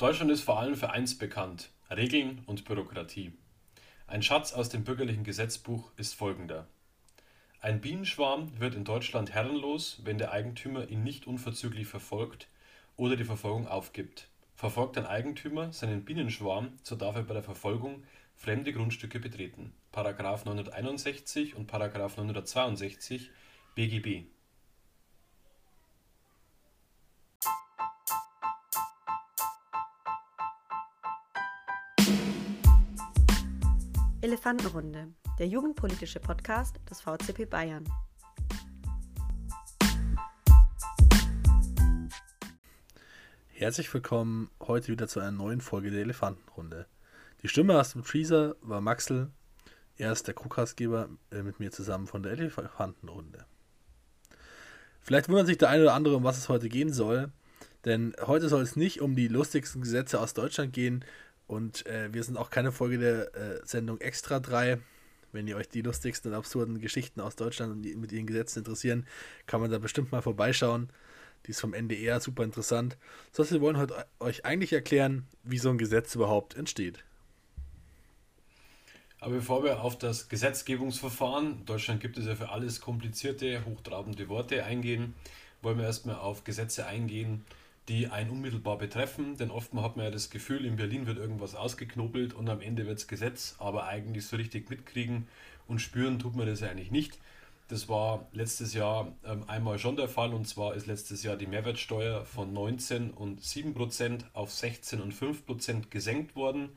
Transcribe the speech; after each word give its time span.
Deutschland 0.00 0.30
ist 0.30 0.44
vor 0.44 0.58
allem 0.58 0.76
für 0.76 0.88
eins 0.88 1.18
bekannt: 1.18 1.68
Regeln 1.90 2.42
und 2.46 2.64
Bürokratie. 2.64 3.34
Ein 4.06 4.22
Schatz 4.22 4.54
aus 4.54 4.70
dem 4.70 4.82
bürgerlichen 4.82 5.24
Gesetzbuch 5.24 5.92
ist 5.98 6.14
folgender: 6.14 6.66
Ein 7.60 7.82
Bienenschwarm 7.82 8.58
wird 8.58 8.74
in 8.74 8.84
Deutschland 8.84 9.34
herrenlos, 9.34 10.00
wenn 10.02 10.16
der 10.16 10.32
Eigentümer 10.32 10.88
ihn 10.88 11.04
nicht 11.04 11.26
unverzüglich 11.26 11.86
verfolgt 11.86 12.48
oder 12.96 13.14
die 13.14 13.26
Verfolgung 13.26 13.68
aufgibt. 13.68 14.28
Verfolgt 14.54 14.96
ein 14.96 15.04
Eigentümer 15.04 15.70
seinen 15.74 16.06
Bienenschwarm, 16.06 16.78
so 16.82 16.96
darf 16.96 17.16
er 17.16 17.24
bei 17.24 17.34
der 17.34 17.42
Verfolgung 17.42 18.02
fremde 18.36 18.72
Grundstücke 18.72 19.20
betreten.§ 19.20 19.74
961 20.46 21.56
und§ 21.56 21.70
962 22.16 23.30
BGB 23.74 24.24
Elefantenrunde, 34.22 35.08
der 35.38 35.46
jugendpolitische 35.46 36.20
Podcast 36.20 36.76
des 36.90 37.00
VCP 37.00 37.46
Bayern. 37.46 37.88
Herzlich 43.48 43.92
willkommen 43.94 44.50
heute 44.60 44.88
wieder 44.88 45.08
zu 45.08 45.20
einer 45.20 45.30
neuen 45.30 45.62
Folge 45.62 45.90
der 45.90 46.02
Elefantenrunde. 46.02 46.86
Die 47.42 47.48
Stimme 47.48 47.80
aus 47.80 47.92
dem 47.92 48.04
Teaser 48.04 48.56
war 48.60 48.82
Maxel. 48.82 49.30
Er 49.96 50.12
ist 50.12 50.26
der 50.26 50.34
Co-Castgeber 50.34 51.08
äh, 51.30 51.42
mit 51.42 51.58
mir 51.58 51.70
zusammen 51.70 52.06
von 52.06 52.22
der 52.22 52.32
Elefantenrunde. 52.32 53.46
Vielleicht 55.00 55.30
wundert 55.30 55.46
sich 55.46 55.56
der 55.56 55.70
eine 55.70 55.84
oder 55.84 55.94
andere, 55.94 56.16
um 56.16 56.24
was 56.24 56.36
es 56.36 56.50
heute 56.50 56.68
gehen 56.68 56.92
soll. 56.92 57.32
Denn 57.86 58.14
heute 58.20 58.50
soll 58.50 58.60
es 58.60 58.76
nicht 58.76 59.00
um 59.00 59.16
die 59.16 59.28
lustigsten 59.28 59.80
Gesetze 59.80 60.20
aus 60.20 60.34
Deutschland 60.34 60.74
gehen, 60.74 61.04
und 61.50 61.84
äh, 61.86 62.14
wir 62.14 62.22
sind 62.22 62.36
auch 62.36 62.48
keine 62.48 62.70
Folge 62.70 62.98
der 62.98 63.34
äh, 63.34 63.60
Sendung 63.64 64.00
Extra 64.00 64.38
3. 64.38 64.78
Wenn 65.32 65.48
ihr 65.48 65.56
euch 65.56 65.68
die 65.68 65.82
lustigsten 65.82 66.30
und 66.30 66.38
absurden 66.38 66.80
Geschichten 66.80 67.20
aus 67.20 67.34
Deutschland 67.34 67.72
und 67.72 68.00
mit 68.00 68.12
ihren 68.12 68.26
Gesetzen 68.26 68.60
interessieren, 68.60 69.04
kann 69.48 69.60
man 69.60 69.68
da 69.68 69.78
bestimmt 69.78 70.12
mal 70.12 70.22
vorbeischauen. 70.22 70.90
Die 71.46 71.50
ist 71.50 71.60
vom 71.60 71.74
NDR 71.74 72.20
super 72.20 72.44
interessant. 72.44 72.96
Sonst 73.32 73.50
wir 73.50 73.60
wollen 73.60 73.78
heute 73.78 74.06
euch 74.20 74.44
eigentlich 74.44 74.72
erklären, 74.72 75.26
wie 75.42 75.58
so 75.58 75.70
ein 75.70 75.78
Gesetz 75.78 76.14
überhaupt 76.14 76.54
entsteht. 76.54 77.02
Aber 79.18 79.34
bevor 79.34 79.64
wir 79.64 79.80
auf 79.80 79.98
das 79.98 80.28
Gesetzgebungsverfahren, 80.28 81.64
Deutschland 81.64 82.00
gibt 82.00 82.16
es 82.16 82.26
ja 82.26 82.36
für 82.36 82.50
alles 82.50 82.80
komplizierte, 82.80 83.64
hochtrabende 83.64 84.28
Worte 84.28 84.64
eingehen, 84.64 85.14
wollen 85.62 85.78
wir 85.78 85.86
erstmal 85.86 86.14
auf 86.16 86.44
Gesetze 86.44 86.86
eingehen, 86.86 87.44
die 87.90 88.06
einen 88.06 88.30
unmittelbar 88.30 88.78
betreffen. 88.78 89.36
Denn 89.36 89.50
oftmals 89.50 89.84
hat 89.84 89.96
man 89.96 90.06
ja 90.06 90.10
das 90.10 90.30
Gefühl, 90.30 90.64
in 90.64 90.76
Berlin 90.76 91.06
wird 91.06 91.18
irgendwas 91.18 91.56
ausgeknobelt 91.56 92.32
und 92.32 92.48
am 92.48 92.60
Ende 92.60 92.86
wird 92.86 92.98
es 92.98 93.08
Gesetz, 93.08 93.56
aber 93.58 93.86
eigentlich 93.86 94.26
so 94.26 94.36
richtig 94.36 94.70
mitkriegen 94.70 95.26
und 95.66 95.80
spüren 95.80 96.18
tut 96.20 96.36
man 96.36 96.46
das 96.46 96.62
eigentlich 96.62 96.92
nicht. 96.92 97.18
Das 97.66 97.88
war 97.88 98.28
letztes 98.32 98.74
Jahr 98.74 99.12
ähm, 99.24 99.44
einmal 99.48 99.78
schon 99.78 99.96
der 99.96 100.08
Fall 100.08 100.32
und 100.32 100.46
zwar 100.46 100.74
ist 100.74 100.86
letztes 100.86 101.22
Jahr 101.24 101.36
die 101.36 101.46
Mehrwertsteuer 101.46 102.24
von 102.24 102.52
19 102.52 103.10
und 103.10 103.42
7 103.42 103.74
Prozent 103.74 104.24
auf 104.34 104.52
16 104.52 105.00
und 105.00 105.12
5 105.12 105.46
Prozent 105.46 105.90
gesenkt 105.90 106.36
worden 106.36 106.70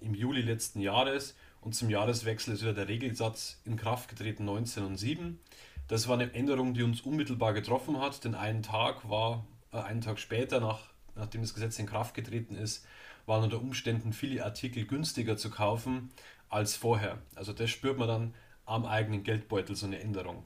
im 0.00 0.14
Juli 0.14 0.42
letzten 0.42 0.80
Jahres 0.80 1.36
und 1.60 1.74
zum 1.74 1.90
Jahreswechsel 1.90 2.54
ist 2.54 2.62
wieder 2.62 2.74
der 2.74 2.88
Regelsatz 2.88 3.60
in 3.64 3.76
Kraft 3.76 4.08
getreten 4.08 4.44
19 4.44 4.84
und 4.84 4.96
7. 4.96 5.40
Das 5.88 6.06
war 6.06 6.14
eine 6.18 6.32
Änderung, 6.34 6.74
die 6.74 6.82
uns 6.82 7.00
unmittelbar 7.00 7.52
getroffen 7.52 8.00
hat, 8.00 8.24
denn 8.24 8.34
einen 8.34 8.62
Tag 8.62 9.08
war 9.08 9.44
einen 9.72 10.00
Tag 10.00 10.18
später, 10.18 10.60
nach, 10.60 10.80
nachdem 11.14 11.42
das 11.42 11.54
Gesetz 11.54 11.78
in 11.78 11.86
Kraft 11.86 12.14
getreten 12.14 12.54
ist, 12.54 12.86
waren 13.26 13.44
unter 13.44 13.60
Umständen 13.60 14.12
viele 14.12 14.44
Artikel 14.44 14.86
günstiger 14.86 15.36
zu 15.36 15.50
kaufen 15.50 16.10
als 16.48 16.76
vorher. 16.76 17.18
Also 17.34 17.52
das 17.52 17.70
spürt 17.70 17.98
man 17.98 18.08
dann 18.08 18.34
am 18.64 18.86
eigenen 18.86 19.22
Geldbeutel, 19.22 19.76
so 19.76 19.86
eine 19.86 20.00
Änderung. 20.00 20.44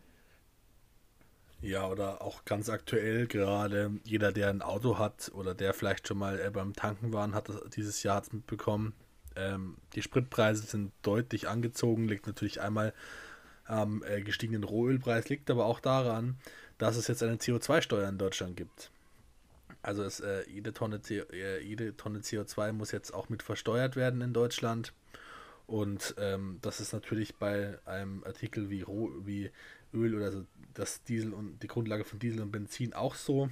Ja, 1.61 1.87
oder 1.87 2.23
auch 2.23 2.45
ganz 2.45 2.69
aktuell 2.69 3.29
gerade 3.29 3.93
jeder, 4.03 4.33
der 4.33 4.51
ein 4.51 4.63
Auto 4.63 4.99
hat 4.99 5.31
oder 5.33 5.55
der 5.55 5.75
vielleicht 5.75 6.09
schon 6.09 6.19
mal 6.19 6.41
äh, 6.41 6.51
beim 6.51 6.75
Tanken 6.75 7.13
war, 7.13 7.31
hat 7.33 7.49
dieses 7.77 8.03
Jahr 8.03 8.21
mitbekommen. 8.33 8.95
Ähm, 9.37 9.77
die 9.95 10.03
Spritpreise 10.03 10.67
sind 10.67 10.93
deutlich 11.03 11.49
angezogen, 11.49 12.09
liegt 12.09 12.27
natürlich 12.27 12.61
einmal 12.61 12.93
am 13.65 14.03
äh, 14.03 14.23
gestiegenen 14.23 14.65
Rohölpreis, 14.65 15.29
liegt 15.29 15.51
aber 15.51 15.67
auch 15.67 15.79
daran, 15.79 16.37
dass 16.79 16.97
es 16.97 17.07
jetzt 17.07 17.23
eine 17.23 17.37
CO2-Steuer 17.37 18.09
in 18.09 18.19
Deutschland 18.19 18.57
gibt. 18.57 18.91
Also 19.83 20.05
es, 20.05 20.21
äh, 20.21 20.49
jede, 20.49 20.73
Tonne 20.73 21.01
äh, 21.11 21.63
jede 21.63 21.97
Tonne 21.97 22.21
CO2 22.21 22.73
muss 22.73 22.93
jetzt 22.93 23.13
auch 23.13 23.29
mit 23.29 23.43
versteuert 23.43 23.97
werden 23.97 24.21
in 24.21 24.33
Deutschland. 24.33 24.93
Und 25.67 26.15
ähm, 26.19 26.59
das 26.63 26.81
ist 26.81 26.93
natürlich 26.93 27.37
bei 27.37 27.79
einem 27.85 28.23
Artikel 28.25 28.71
wie, 28.71 28.83
Roh, 28.83 29.11
wie 29.25 29.51
Öl 29.93 30.15
oder 30.15 30.31
so, 30.33 30.45
das 30.75 31.03
Diesel 31.05 31.33
und 31.33 31.63
die 31.63 31.67
Grundlage 31.67 32.05
von 32.05 32.19
Diesel 32.19 32.41
und 32.43 32.53
Benzin 32.53 32.93
auch 32.93 33.15
so. 33.15 33.49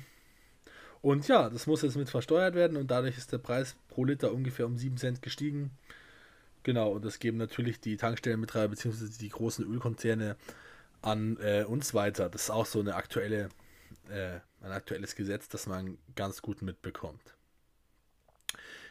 Und 1.03 1.29
ja, 1.29 1.49
das 1.49 1.67
muss 1.67 1.83
jetzt 1.83 1.97
mit 1.97 2.11
versteuert 2.11 2.55
werden 2.55 2.77
und 2.77 2.91
dadurch 2.91 3.17
ist 3.17 3.33
der 3.33 3.39
Preis 3.39 3.77
pro 3.89 4.05
Liter 4.05 4.33
ungefähr 4.33 4.67
um 4.67 4.77
7 4.77 4.99
Cent 4.99 5.23
gestiegen. 5.23 5.71
Genau, 6.63 6.93
und 6.93 7.05
das 7.05 7.19
geben 7.19 7.39
natürlich 7.39 7.81
die 7.81 7.97
Tankstellenbetreiber 7.97 8.69
bzw. 8.69 9.07
die 9.19 9.31
großen 9.31 9.65
Ölkonzerne 9.65 10.37
an 11.01 11.39
äh, 11.41 11.65
uns 11.65 11.95
weiter. 11.95 12.29
Das 12.29 12.45
ist 12.45 12.51
auch 12.51 12.67
so 12.67 12.81
eine 12.81 12.97
aktuelle 12.97 13.49
äh, 14.11 14.41
ein 14.61 14.73
aktuelles 14.73 15.15
Gesetz, 15.15 15.49
das 15.49 15.67
man 15.67 15.99
ganz 16.15 16.43
gut 16.43 16.63
mitbekommt. 16.63 17.37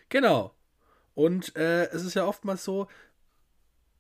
Genau. 0.09 0.56
Und 1.13 1.56
äh, 1.56 1.85
es 1.90 2.03
ist 2.03 2.16
ja 2.16 2.25
oftmals 2.25 2.63
so, 2.63 2.88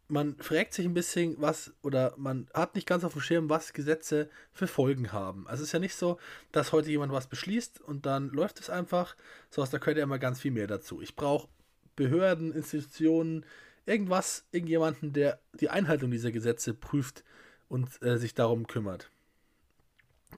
man 0.07 0.35
fragt 0.37 0.73
sich 0.73 0.85
ein 0.85 0.95
bisschen, 0.95 1.35
was, 1.39 1.71
oder 1.83 2.13
man 2.17 2.49
hat 2.53 2.73
nicht 2.73 2.87
ganz 2.87 3.03
auf 3.03 3.13
dem 3.13 3.21
Schirm, 3.21 3.49
was 3.49 3.73
Gesetze 3.73 4.29
für 4.51 4.67
Folgen 4.67 5.11
haben. 5.11 5.47
Also 5.47 5.61
es 5.61 5.69
ist 5.69 5.73
ja 5.73 5.79
nicht 5.79 5.95
so, 5.95 6.17
dass 6.51 6.71
heute 6.71 6.89
jemand 6.89 7.11
was 7.11 7.27
beschließt 7.27 7.79
und 7.79 8.07
dann 8.07 8.29
läuft 8.29 8.59
es 8.59 8.71
einfach, 8.71 9.15
sondern 9.51 9.71
da 9.71 9.77
gehört 9.77 9.97
ja 9.97 10.03
immer 10.03 10.17
ganz 10.17 10.41
viel 10.41 10.51
mehr 10.51 10.67
dazu. 10.67 11.01
Ich 11.01 11.15
brauche 11.15 11.47
Behörden, 11.95 12.53
Institutionen, 12.53 13.45
irgendwas, 13.85 14.45
irgendjemanden, 14.51 15.13
der 15.13 15.39
die 15.53 15.69
Einhaltung 15.69 16.09
dieser 16.09 16.31
Gesetze 16.31 16.73
prüft 16.73 17.23
und 17.67 18.01
äh, 18.01 18.17
sich 18.17 18.33
darum 18.33 18.65
kümmert. 18.65 19.11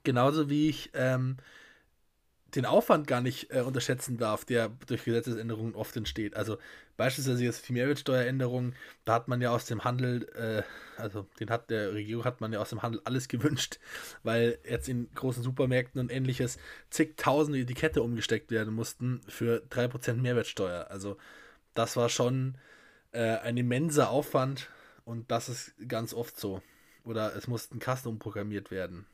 Genauso 0.03 0.49
wie 0.49 0.69
ich 0.69 0.91
ähm, 0.93 1.37
den 2.55 2.65
Aufwand 2.65 3.07
gar 3.07 3.21
nicht 3.21 3.51
äh, 3.51 3.61
unterschätzen 3.61 4.17
darf, 4.17 4.45
der 4.45 4.69
durch 4.87 5.05
Gesetzesänderungen 5.05 5.75
oft 5.75 5.95
entsteht. 5.95 6.35
Also 6.35 6.57
beispielsweise 6.97 7.43
jetzt 7.43 7.67
die 7.67 7.73
Mehrwertsteueränderung, 7.73 8.73
da 9.05 9.13
hat 9.13 9.27
man 9.27 9.41
ja 9.41 9.51
aus 9.51 9.65
dem 9.65 9.83
Handel, 9.83 10.27
äh, 10.35 10.63
also 11.01 11.27
den 11.39 11.49
hat 11.49 11.69
der 11.69 11.93
Regierung 11.93 12.25
hat 12.25 12.41
man 12.41 12.51
ja 12.51 12.59
aus 12.59 12.69
dem 12.69 12.81
Handel 12.81 13.01
alles 13.05 13.27
gewünscht, 13.27 13.79
weil 14.23 14.59
jetzt 14.69 14.89
in 14.89 15.09
großen 15.15 15.43
Supermärkten 15.43 16.01
und 16.01 16.11
ähnliches 16.11 16.57
zigtausende 16.89 17.59
Etikette 17.59 18.01
umgesteckt 18.01 18.51
werden 18.51 18.73
mussten 18.73 19.21
für 19.27 19.63
3% 19.69 20.15
Mehrwertsteuer. 20.15 20.87
Also 20.89 21.17
das 21.73 21.95
war 21.95 22.09
schon 22.09 22.57
äh, 23.11 23.37
ein 23.37 23.55
immenser 23.57 24.09
Aufwand 24.09 24.69
und 25.05 25.31
das 25.31 25.47
ist 25.47 25.73
ganz 25.87 26.13
oft 26.13 26.37
so. 26.39 26.61
Oder 27.03 27.35
es 27.35 27.47
mussten 27.47 27.79
Kasten 27.79 28.09
umprogrammiert 28.09 28.71
werden. 28.71 29.05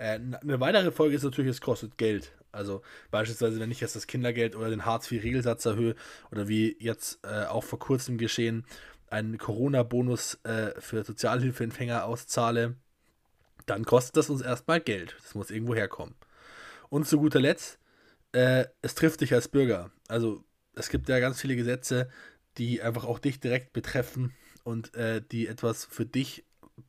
Äh, 0.00 0.18
eine 0.40 0.60
weitere 0.60 0.90
Folge 0.90 1.14
ist 1.14 1.24
natürlich, 1.24 1.50
es 1.50 1.60
kostet 1.60 1.98
Geld. 1.98 2.32
Also 2.52 2.82
beispielsweise, 3.10 3.60
wenn 3.60 3.70
ich 3.70 3.80
jetzt 3.80 3.94
das 3.94 4.06
Kindergeld 4.06 4.56
oder 4.56 4.70
den 4.70 4.86
Hartz-IV-Regelsatz 4.86 5.66
erhöhe 5.66 5.94
oder 6.32 6.48
wie 6.48 6.74
jetzt 6.80 7.20
äh, 7.22 7.44
auch 7.44 7.64
vor 7.64 7.78
kurzem 7.78 8.16
geschehen, 8.16 8.64
einen 9.10 9.36
Corona-Bonus 9.36 10.40
äh, 10.44 10.80
für 10.80 11.04
Sozialhilfeempfänger 11.04 12.06
auszahle, 12.06 12.76
dann 13.66 13.84
kostet 13.84 14.16
das 14.16 14.30
uns 14.30 14.40
erstmal 14.40 14.80
Geld. 14.80 15.16
Das 15.22 15.34
muss 15.34 15.50
irgendwo 15.50 15.74
herkommen. 15.74 16.14
Und 16.88 17.06
zu 17.06 17.18
guter 17.18 17.40
Letzt, 17.40 17.78
äh, 18.32 18.64
es 18.80 18.94
trifft 18.94 19.20
dich 19.20 19.34
als 19.34 19.48
Bürger. 19.48 19.90
Also 20.08 20.42
es 20.74 20.88
gibt 20.88 21.10
ja 21.10 21.20
ganz 21.20 21.40
viele 21.40 21.56
Gesetze, 21.56 22.08
die 22.56 22.80
einfach 22.80 23.04
auch 23.04 23.18
dich 23.18 23.38
direkt 23.38 23.74
betreffen 23.74 24.32
und 24.64 24.94
äh, 24.94 25.20
die 25.30 25.46
etwas 25.46 25.84
für 25.84 26.06
dich 26.06 26.44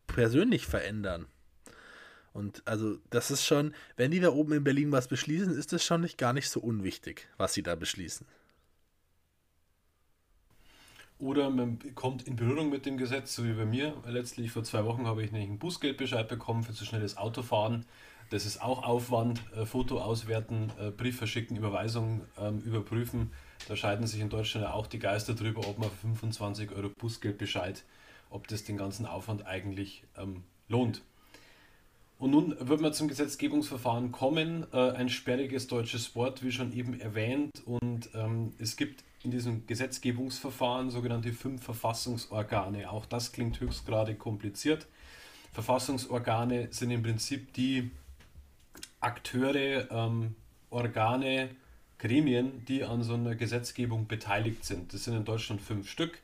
persönlich 0.07 0.65
verändern. 0.65 1.27
Und 2.33 2.61
also 2.65 2.97
das 3.09 3.29
ist 3.31 3.45
schon, 3.45 3.73
wenn 3.97 4.11
die 4.11 4.19
da 4.19 4.29
oben 4.29 4.53
in 4.53 4.63
Berlin 4.63 4.91
was 4.91 5.07
beschließen, 5.07 5.53
ist 5.53 5.73
das 5.73 5.83
schon 5.83 6.01
nicht 6.01 6.17
gar 6.17 6.33
nicht 6.33 6.49
so 6.49 6.59
unwichtig, 6.59 7.27
was 7.37 7.53
sie 7.53 7.63
da 7.63 7.75
beschließen. 7.75 8.25
Oder 11.19 11.51
man 11.51 11.77
kommt 11.93 12.27
in 12.27 12.35
Berührung 12.35 12.69
mit 12.69 12.87
dem 12.87 12.97
Gesetz, 12.97 13.35
so 13.35 13.43
wie 13.43 13.53
bei 13.53 13.65
mir. 13.65 13.93
Letztlich 14.07 14.51
vor 14.51 14.63
zwei 14.63 14.85
Wochen 14.85 15.05
habe 15.05 15.23
ich 15.23 15.31
nämlich 15.31 15.49
einen 15.49 15.59
Bußgeldbescheid 15.59 16.27
bekommen 16.27 16.63
für 16.63 16.73
zu 16.73 16.83
schnelles 16.83 17.15
Autofahren. 17.17 17.85
Das 18.31 18.45
ist 18.45 18.61
auch 18.61 18.83
Aufwand, 18.83 19.39
äh, 19.55 19.65
Foto 19.65 20.01
auswerten, 20.01 20.71
äh, 20.79 20.89
Brief 20.89 21.17
verschicken, 21.17 21.57
Überweisung 21.57 22.21
ähm, 22.39 22.59
überprüfen. 22.61 23.31
Da 23.67 23.75
scheiden 23.75 24.07
sich 24.07 24.19
in 24.21 24.29
Deutschland 24.29 24.65
auch 24.65 24.87
die 24.87 24.97
Geister 24.97 25.35
drüber, 25.35 25.67
ob 25.67 25.77
man 25.77 25.91
für 25.91 25.97
25 25.97 26.71
Euro 26.71 26.89
Bußgeldbescheid, 26.89 27.83
ob 28.31 28.47
das 28.47 28.63
den 28.63 28.77
ganzen 28.77 29.05
Aufwand 29.05 29.45
eigentlich 29.45 30.03
ähm, 30.17 30.43
lohnt. 30.69 31.03
Und 32.21 32.29
nun 32.29 32.55
wird 32.59 32.81
man 32.81 32.93
zum 32.93 33.07
Gesetzgebungsverfahren 33.07 34.11
kommen. 34.11 34.67
Äh, 34.71 34.91
ein 34.91 35.09
sperriges 35.09 35.65
deutsches 35.65 36.15
Wort, 36.15 36.43
wie 36.43 36.51
schon 36.51 36.71
eben 36.71 36.99
erwähnt. 36.99 37.63
Und 37.65 38.11
ähm, 38.13 38.53
es 38.59 38.75
gibt 38.75 39.03
in 39.23 39.31
diesem 39.31 39.65
Gesetzgebungsverfahren 39.65 40.91
sogenannte 40.91 41.33
fünf 41.33 41.63
Verfassungsorgane. 41.63 42.91
Auch 42.91 43.07
das 43.07 43.31
klingt 43.31 43.59
höchstgradig 43.59 44.19
kompliziert. 44.19 44.85
Verfassungsorgane 45.51 46.67
sind 46.69 46.91
im 46.91 47.01
Prinzip 47.01 47.53
die 47.53 47.89
Akteure, 48.99 49.89
ähm, 49.89 50.35
Organe, 50.69 51.49
Gremien, 51.97 52.63
die 52.67 52.83
an 52.83 53.01
so 53.01 53.15
einer 53.15 53.33
Gesetzgebung 53.33 54.05
beteiligt 54.05 54.63
sind. 54.63 54.93
Das 54.93 55.05
sind 55.05 55.15
in 55.15 55.25
Deutschland 55.25 55.59
fünf 55.59 55.89
Stück. 55.89 56.19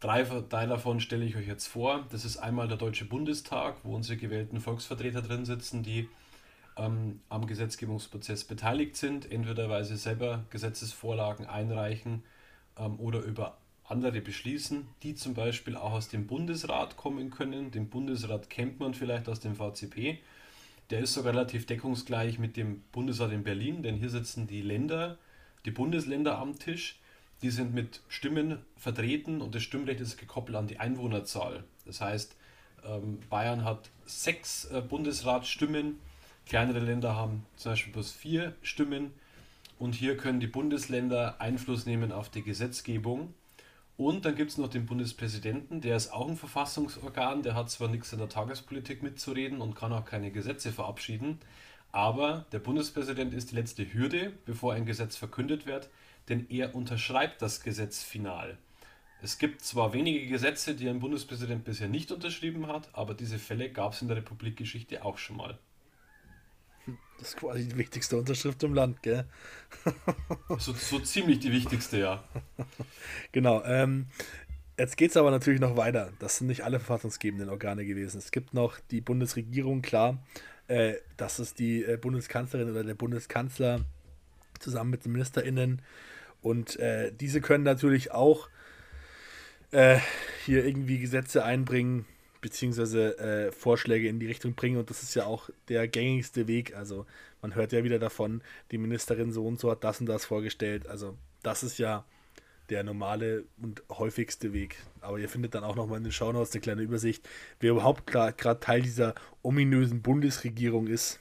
Drei, 0.00 0.24
drei 0.24 0.66
davon 0.66 1.00
stelle 1.00 1.24
ich 1.24 1.36
euch 1.36 1.46
jetzt 1.46 1.66
vor. 1.66 2.06
Das 2.10 2.24
ist 2.24 2.36
einmal 2.36 2.68
der 2.68 2.76
Deutsche 2.76 3.06
Bundestag, 3.06 3.76
wo 3.82 3.94
unsere 3.94 4.18
gewählten 4.18 4.60
Volksvertreter 4.60 5.22
drin 5.22 5.46
sitzen, 5.46 5.82
die 5.82 6.08
ähm, 6.76 7.20
am 7.30 7.46
Gesetzgebungsprozess 7.46 8.44
beteiligt 8.44 8.96
sind, 8.96 9.30
entweder 9.30 9.70
weil 9.70 9.84
sie 9.84 9.96
selber 9.96 10.44
Gesetzesvorlagen 10.50 11.46
einreichen 11.46 12.22
ähm, 12.78 13.00
oder 13.00 13.20
über 13.20 13.56
andere 13.84 14.20
beschließen, 14.20 14.86
die 15.02 15.14
zum 15.14 15.34
Beispiel 15.34 15.76
auch 15.76 15.92
aus 15.92 16.08
dem 16.08 16.26
Bundesrat 16.26 16.96
kommen 16.96 17.30
können. 17.30 17.70
Den 17.70 17.88
Bundesrat 17.88 18.50
kennt 18.50 18.80
man 18.80 18.94
vielleicht 18.94 19.28
aus 19.28 19.40
dem 19.40 19.54
VCP. 19.54 20.18
Der 20.90 21.00
ist 21.00 21.14
sogar 21.14 21.32
relativ 21.32 21.66
deckungsgleich 21.66 22.38
mit 22.38 22.56
dem 22.56 22.82
Bundesrat 22.92 23.32
in 23.32 23.44
Berlin, 23.44 23.82
denn 23.82 23.96
hier 23.96 24.10
sitzen 24.10 24.46
die 24.46 24.62
Länder, 24.62 25.18
die 25.64 25.70
Bundesländer 25.70 26.38
am 26.38 26.58
Tisch. 26.58 27.00
Die 27.42 27.50
sind 27.50 27.74
mit 27.74 28.00
Stimmen 28.08 28.58
vertreten 28.76 29.40
und 29.40 29.54
das 29.54 29.62
Stimmrecht 29.62 30.00
ist 30.00 30.16
gekoppelt 30.16 30.56
an 30.56 30.66
die 30.66 30.80
Einwohnerzahl. 30.80 31.64
Das 31.84 32.00
heißt, 32.00 32.36
ähm, 32.84 33.20
Bayern 33.28 33.64
hat 33.64 33.90
sechs 34.06 34.64
äh, 34.66 34.80
Bundesratsstimmen, 34.80 35.98
kleinere 36.46 36.80
Länder 36.80 37.14
haben 37.14 37.44
zum 37.56 37.72
Beispiel 37.72 37.92
bloß 37.92 38.12
vier 38.12 38.54
Stimmen 38.62 39.12
und 39.78 39.94
hier 39.94 40.16
können 40.16 40.40
die 40.40 40.46
Bundesländer 40.46 41.40
Einfluss 41.40 41.86
nehmen 41.86 42.12
auf 42.12 42.30
die 42.30 42.42
Gesetzgebung. 42.42 43.34
Und 43.98 44.26
dann 44.26 44.34
gibt 44.34 44.50
es 44.50 44.58
noch 44.58 44.68
den 44.68 44.84
Bundespräsidenten, 44.84 45.80
der 45.80 45.96
ist 45.96 46.12
auch 46.12 46.28
ein 46.28 46.36
Verfassungsorgan, 46.36 47.42
der 47.42 47.54
hat 47.54 47.70
zwar 47.70 47.88
nichts 47.88 48.12
in 48.12 48.18
der 48.18 48.28
Tagespolitik 48.28 49.02
mitzureden 49.02 49.62
und 49.62 49.74
kann 49.74 49.92
auch 49.92 50.04
keine 50.04 50.30
Gesetze 50.30 50.70
verabschieden, 50.70 51.38
aber 51.96 52.44
der 52.52 52.58
Bundespräsident 52.58 53.32
ist 53.32 53.52
die 53.52 53.54
letzte 53.54 53.90
Hürde, 53.94 54.34
bevor 54.44 54.74
ein 54.74 54.84
Gesetz 54.84 55.16
verkündet 55.16 55.64
wird, 55.64 55.88
denn 56.28 56.44
er 56.50 56.74
unterschreibt 56.74 57.40
das 57.40 57.62
Gesetz 57.62 58.02
final. 58.02 58.58
Es 59.22 59.38
gibt 59.38 59.62
zwar 59.62 59.94
wenige 59.94 60.26
Gesetze, 60.26 60.74
die 60.74 60.90
ein 60.90 61.00
Bundespräsident 61.00 61.64
bisher 61.64 61.88
nicht 61.88 62.12
unterschrieben 62.12 62.66
hat, 62.66 62.90
aber 62.92 63.14
diese 63.14 63.38
Fälle 63.38 63.70
gab 63.70 63.94
es 63.94 64.02
in 64.02 64.08
der 64.08 64.18
Republikgeschichte 64.18 65.06
auch 65.06 65.16
schon 65.16 65.38
mal. 65.38 65.58
Das 67.18 67.28
ist 67.28 67.38
quasi 67.38 67.66
die 67.66 67.78
wichtigste 67.78 68.18
Unterschrift 68.18 68.62
im 68.62 68.74
Land, 68.74 69.02
gell? 69.02 69.24
so, 70.58 70.74
so 70.74 70.98
ziemlich 70.98 71.38
die 71.38 71.50
wichtigste, 71.50 71.98
ja. 71.98 72.22
Genau. 73.32 73.64
Ähm, 73.64 74.08
jetzt 74.78 74.98
geht 74.98 75.12
es 75.12 75.16
aber 75.16 75.30
natürlich 75.30 75.60
noch 75.60 75.78
weiter. 75.78 76.12
Das 76.18 76.36
sind 76.36 76.48
nicht 76.48 76.62
alle 76.62 76.78
verfassungsgebenden 76.78 77.48
Organe 77.48 77.86
gewesen. 77.86 78.18
Es 78.18 78.32
gibt 78.32 78.52
noch 78.52 78.78
die 78.90 79.00
Bundesregierung, 79.00 79.80
klar. 79.80 80.22
Äh, 80.68 80.94
das 81.16 81.38
ist 81.38 81.58
die 81.58 81.84
äh, 81.84 81.96
Bundeskanzlerin 81.96 82.70
oder 82.70 82.84
der 82.84 82.94
Bundeskanzler 82.94 83.80
zusammen 84.58 84.90
mit 84.90 85.04
den 85.04 85.12
MinisterInnen. 85.12 85.82
Und 86.42 86.78
äh, 86.78 87.12
diese 87.12 87.40
können 87.40 87.64
natürlich 87.64 88.12
auch 88.12 88.48
äh, 89.70 89.98
hier 90.44 90.64
irgendwie 90.64 90.98
Gesetze 90.98 91.44
einbringen, 91.44 92.04
beziehungsweise 92.40 93.18
äh, 93.18 93.52
Vorschläge 93.52 94.08
in 94.08 94.20
die 94.20 94.26
Richtung 94.26 94.54
bringen. 94.54 94.78
Und 94.78 94.90
das 94.90 95.02
ist 95.02 95.14
ja 95.14 95.26
auch 95.26 95.50
der 95.68 95.88
gängigste 95.88 96.46
Weg. 96.46 96.74
Also 96.76 97.06
man 97.42 97.54
hört 97.54 97.72
ja 97.72 97.84
wieder 97.84 97.98
davon, 97.98 98.42
die 98.70 98.78
Ministerin 98.78 99.32
so 99.32 99.46
und 99.46 99.58
so 99.58 99.70
hat 99.70 99.84
das 99.84 100.00
und 100.00 100.06
das 100.06 100.24
vorgestellt. 100.24 100.86
Also 100.86 101.16
das 101.42 101.62
ist 101.62 101.78
ja 101.78 102.04
der 102.68 102.84
normale 102.84 103.44
und 103.60 103.82
häufigste 103.90 104.52
Weg. 104.52 104.76
Aber 105.00 105.18
ihr 105.18 105.28
findet 105.28 105.54
dann 105.54 105.64
auch 105.64 105.76
nochmal 105.76 105.98
in 105.98 106.04
den 106.04 106.12
Shownotes 106.12 106.52
eine 106.52 106.60
kleine 106.60 106.82
Übersicht, 106.82 107.28
wer 107.60 107.72
überhaupt 107.72 108.06
gerade 108.06 108.60
Teil 108.60 108.82
dieser 108.82 109.14
ominösen 109.42 110.02
Bundesregierung 110.02 110.86
ist. 110.86 111.20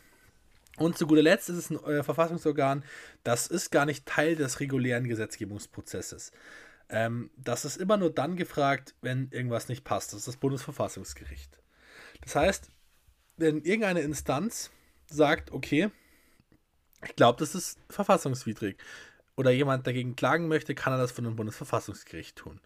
Und 0.78 0.98
zu 0.98 1.08
guter 1.08 1.22
Letzt 1.22 1.50
ist 1.50 1.58
es 1.58 1.70
ein 1.70 1.82
äh, 1.86 2.04
Verfassungsorgan, 2.04 2.84
das 3.24 3.48
ist 3.48 3.72
gar 3.72 3.86
nicht 3.86 4.06
Teil 4.06 4.36
des 4.36 4.60
regulären 4.60 5.08
Gesetzgebungsprozesses. 5.08 6.32
Ähm, 6.90 7.32
das 7.38 7.66
ist 7.66 7.78
immer 7.78 7.98
nur 7.98 8.14
dann 8.14 8.36
gefragt, 8.36 8.94
wenn 9.02 9.30
irgendwas 9.32 9.70
nicht 9.70 9.84
passt. 9.84 10.12
Das 10.12 10.20
ist 10.20 10.28
das 10.28 10.38
Bundesverfassungsgericht. 10.38 11.60
Das 12.22 12.36
heißt, 12.36 12.70
wenn 13.38 13.62
irgendeine 13.62 14.02
Instanz 14.02 14.72
sagt, 15.08 15.52
okay, 15.52 15.90
ich 17.06 17.16
glaube, 17.16 17.40
das 17.40 17.56
ist 17.56 17.80
verfassungswidrig, 17.90 18.78
oder 19.36 19.52
jemand 19.52 19.86
dagegen 19.86 20.16
klagen 20.16 20.48
möchte, 20.48 20.76
kann 20.76 20.94
er 20.94 21.00
das 21.00 21.12
von 21.12 21.24
dem 21.24 21.36
Bundesverfassungsgericht 21.36 22.38
tun. 22.38 22.62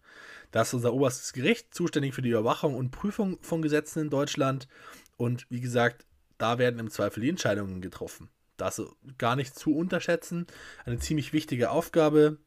Das 0.50 0.68
ist 0.68 0.74
unser 0.74 0.92
oberstes 0.92 1.32
Gericht, 1.32 1.74
zuständig 1.74 2.14
für 2.14 2.22
die 2.22 2.30
Überwachung 2.30 2.74
und 2.74 2.90
Prüfung 2.90 3.38
von 3.40 3.62
Gesetzen 3.62 4.00
in 4.00 4.10
Deutschland. 4.10 4.68
Und 5.16 5.46
wie 5.50 5.60
gesagt, 5.60 6.06
da 6.38 6.58
werden 6.58 6.80
im 6.80 6.90
Zweifel 6.90 7.20
die 7.20 7.28
Entscheidungen 7.28 7.80
getroffen. 7.80 8.28
Das 8.56 8.82
gar 9.18 9.36
nicht 9.36 9.54
zu 9.54 9.74
unterschätzen. 9.74 10.46
Eine 10.84 10.98
ziemlich 10.98 11.32
wichtige 11.32 11.70
Aufgabe. 11.70 12.38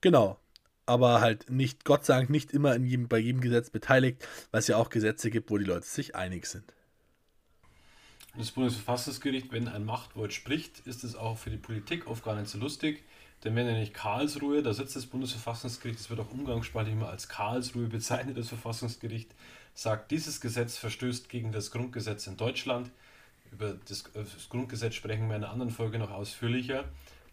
Genau 0.00 0.38
aber 0.86 1.20
halt 1.20 1.50
nicht, 1.50 1.84
Gott 1.84 2.04
sei 2.04 2.16
Dank, 2.16 2.30
nicht 2.30 2.52
immer 2.52 2.76
jedem, 2.76 3.08
bei 3.08 3.18
jedem 3.18 3.40
Gesetz 3.40 3.70
beteiligt, 3.70 4.26
weil 4.50 4.60
es 4.60 4.66
ja 4.66 4.76
auch 4.76 4.90
Gesetze 4.90 5.30
gibt, 5.30 5.50
wo 5.50 5.58
die 5.58 5.64
Leute 5.64 5.86
sich 5.86 6.14
einig 6.14 6.46
sind. 6.46 6.74
Das 8.36 8.50
Bundesverfassungsgericht, 8.50 9.52
wenn 9.52 9.68
ein 9.68 9.84
Machtwort 9.84 10.32
spricht, 10.32 10.80
ist 10.80 11.04
es 11.04 11.14
auch 11.14 11.36
für 11.38 11.50
die 11.50 11.58
Politik 11.58 12.06
oft 12.06 12.24
gar 12.24 12.34
nicht 12.34 12.48
so 12.48 12.58
lustig. 12.58 13.04
Denn 13.44 13.56
wenn 13.56 13.66
er 13.66 13.78
nicht 13.78 13.94
Karlsruhe, 13.94 14.62
da 14.62 14.72
sitzt 14.72 14.94
das 14.94 15.06
Bundesverfassungsgericht, 15.06 15.98
das 15.98 16.10
wird 16.10 16.20
auch 16.20 16.30
umgangssprachlich 16.30 16.92
immer 16.92 17.08
als 17.08 17.28
Karlsruhe 17.28 17.88
bezeichnet, 17.88 18.36
das 18.38 18.48
Verfassungsgericht, 18.48 19.34
sagt, 19.74 20.10
dieses 20.10 20.40
Gesetz 20.40 20.76
verstößt 20.76 21.28
gegen 21.28 21.50
das 21.50 21.70
Grundgesetz 21.70 22.26
in 22.26 22.36
Deutschland. 22.36 22.90
Über 23.50 23.76
das, 23.88 24.04
das 24.14 24.48
Grundgesetz 24.48 24.94
sprechen 24.94 25.28
wir 25.28 25.36
in 25.36 25.44
einer 25.44 25.52
anderen 25.52 25.72
Folge 25.72 25.98
noch 25.98 26.10
ausführlicher 26.10 26.84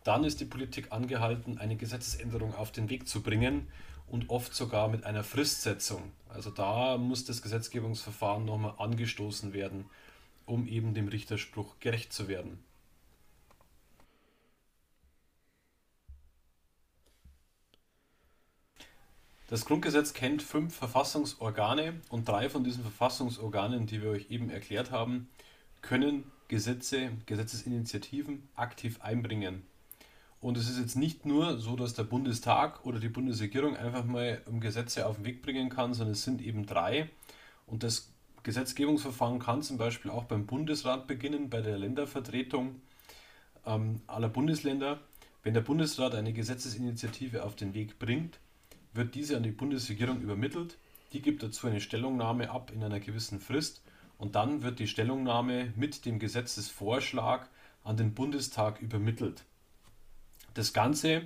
dann 0.03 0.23
ist 0.23 0.39
die 0.39 0.45
Politik 0.45 0.91
angehalten, 0.91 1.57
eine 1.57 1.75
Gesetzesänderung 1.75 2.55
auf 2.55 2.71
den 2.71 2.89
Weg 2.89 3.07
zu 3.07 3.21
bringen 3.21 3.67
und 4.07 4.29
oft 4.29 4.55
sogar 4.55 4.87
mit 4.87 5.03
einer 5.03 5.23
Fristsetzung. 5.23 6.11
Also 6.29 6.49
da 6.49 6.97
muss 6.97 7.25
das 7.25 7.41
Gesetzgebungsverfahren 7.41 8.45
nochmal 8.45 8.73
angestoßen 8.77 9.53
werden, 9.53 9.85
um 10.45 10.67
eben 10.67 10.93
dem 10.93 11.09
Richterspruch 11.09 11.79
gerecht 11.79 12.13
zu 12.13 12.27
werden. 12.27 12.63
Das 19.49 19.65
Grundgesetz 19.65 20.13
kennt 20.13 20.43
fünf 20.43 20.75
Verfassungsorgane 20.75 22.01
und 22.09 22.29
drei 22.29 22.51
von 22.51 22.63
diesen 22.63 22.83
Verfassungsorganen, 22.83 23.87
die 23.87 23.99
wir 24.03 24.11
euch 24.11 24.29
eben 24.29 24.51
erklärt 24.51 24.91
haben, 24.91 25.27
können 25.81 26.25
Gesetze, 26.49 27.09
Gesetzesinitiativen 27.25 28.47
aktiv 28.55 29.01
einbringen. 29.01 29.63
Und 30.39 30.55
es 30.55 30.69
ist 30.69 30.77
jetzt 30.77 30.95
nicht 30.95 31.25
nur 31.25 31.57
so, 31.57 31.75
dass 31.75 31.95
der 31.95 32.03
Bundestag 32.03 32.85
oder 32.85 32.99
die 32.99 33.09
Bundesregierung 33.09 33.75
einfach 33.75 34.05
mal 34.05 34.39
Gesetze 34.59 35.07
auf 35.07 35.15
den 35.15 35.25
Weg 35.25 35.41
bringen 35.41 35.69
kann, 35.69 35.95
sondern 35.95 36.13
es 36.13 36.23
sind 36.23 36.43
eben 36.43 36.67
drei. 36.67 37.09
Und 37.65 37.81
das 37.81 38.11
Gesetzgebungsverfahren 38.43 39.39
kann 39.39 39.63
zum 39.63 39.79
Beispiel 39.79 40.11
auch 40.11 40.25
beim 40.25 40.45
Bundesrat 40.45 41.07
beginnen, 41.07 41.49
bei 41.49 41.61
der 41.61 41.79
Ländervertretung 41.79 42.81
ähm, 43.65 44.01
aller 44.05 44.29
Bundesländer. 44.29 44.99
Wenn 45.41 45.55
der 45.55 45.61
Bundesrat 45.61 46.13
eine 46.13 46.33
Gesetzesinitiative 46.33 47.43
auf 47.43 47.55
den 47.55 47.73
Weg 47.73 47.97
bringt, 47.97 48.39
wird 48.93 49.15
diese 49.15 49.37
an 49.37 49.43
die 49.43 49.51
Bundesregierung 49.51 50.21
übermittelt. 50.21 50.77
Die 51.13 51.21
gibt 51.21 51.43
dazu 51.43 51.67
eine 51.67 51.81
Stellungnahme 51.81 52.49
ab 52.49 52.71
in 52.73 52.83
einer 52.83 52.99
gewissen 52.99 53.39
Frist 53.39 53.81
und 54.17 54.35
dann 54.35 54.61
wird 54.61 54.79
die 54.79 54.87
Stellungnahme 54.87 55.73
mit 55.75 56.05
dem 56.05 56.19
Gesetzesvorschlag 56.19 57.49
an 57.83 57.97
den 57.97 58.13
Bundestag 58.13 58.81
übermittelt. 58.81 59.43
Das 60.53 60.73
Ganze 60.73 61.23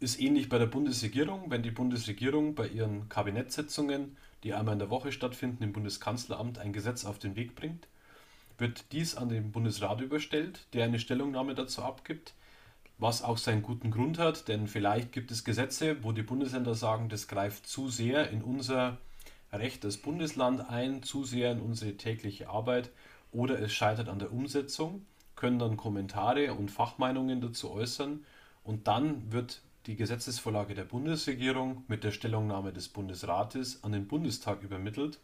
ist 0.00 0.20
ähnlich 0.20 0.48
bei 0.48 0.58
der 0.58 0.66
Bundesregierung, 0.66 1.50
wenn 1.50 1.62
die 1.62 1.70
Bundesregierung 1.70 2.54
bei 2.54 2.68
ihren 2.68 3.08
Kabinettssitzungen, 3.08 4.16
die 4.44 4.54
einmal 4.54 4.74
in 4.74 4.78
der 4.78 4.90
Woche 4.90 5.10
stattfinden, 5.10 5.64
im 5.64 5.72
Bundeskanzleramt 5.72 6.58
ein 6.58 6.72
Gesetz 6.72 7.04
auf 7.04 7.18
den 7.18 7.34
Weg 7.34 7.56
bringt, 7.56 7.88
wird 8.58 8.92
dies 8.92 9.16
an 9.16 9.28
den 9.28 9.50
Bundesrat 9.50 10.00
überstellt, 10.00 10.66
der 10.72 10.84
eine 10.84 10.98
Stellungnahme 10.98 11.54
dazu 11.54 11.82
abgibt, 11.82 12.34
was 12.98 13.22
auch 13.22 13.38
seinen 13.38 13.62
guten 13.62 13.90
Grund 13.90 14.18
hat, 14.18 14.48
denn 14.48 14.66
vielleicht 14.66 15.12
gibt 15.12 15.30
es 15.30 15.44
Gesetze, 15.44 16.02
wo 16.02 16.12
die 16.12 16.22
Bundesländer 16.22 16.74
sagen, 16.74 17.08
das 17.08 17.28
greift 17.28 17.66
zu 17.66 17.88
sehr 17.88 18.30
in 18.30 18.42
unser 18.42 18.98
Recht 19.52 19.84
als 19.84 19.96
Bundesland 19.96 20.68
ein, 20.68 21.02
zu 21.02 21.24
sehr 21.24 21.52
in 21.52 21.60
unsere 21.60 21.96
tägliche 21.96 22.48
Arbeit 22.50 22.90
oder 23.32 23.60
es 23.60 23.72
scheitert 23.72 24.08
an 24.08 24.18
der 24.18 24.32
Umsetzung, 24.32 25.06
können 25.36 25.58
dann 25.58 25.76
Kommentare 25.76 26.52
und 26.54 26.70
Fachmeinungen 26.70 27.40
dazu 27.40 27.70
äußern 27.70 28.24
und 28.64 28.88
dann 28.88 29.32
wird 29.32 29.62
die 29.86 29.96
Gesetzesvorlage 29.96 30.74
der 30.74 30.84
Bundesregierung 30.84 31.84
mit 31.88 32.04
der 32.04 32.10
Stellungnahme 32.10 32.72
des 32.72 32.88
Bundesrates 32.88 33.82
an 33.84 33.92
den 33.92 34.08
Bundestag 34.08 34.62
übermittelt 34.62 35.18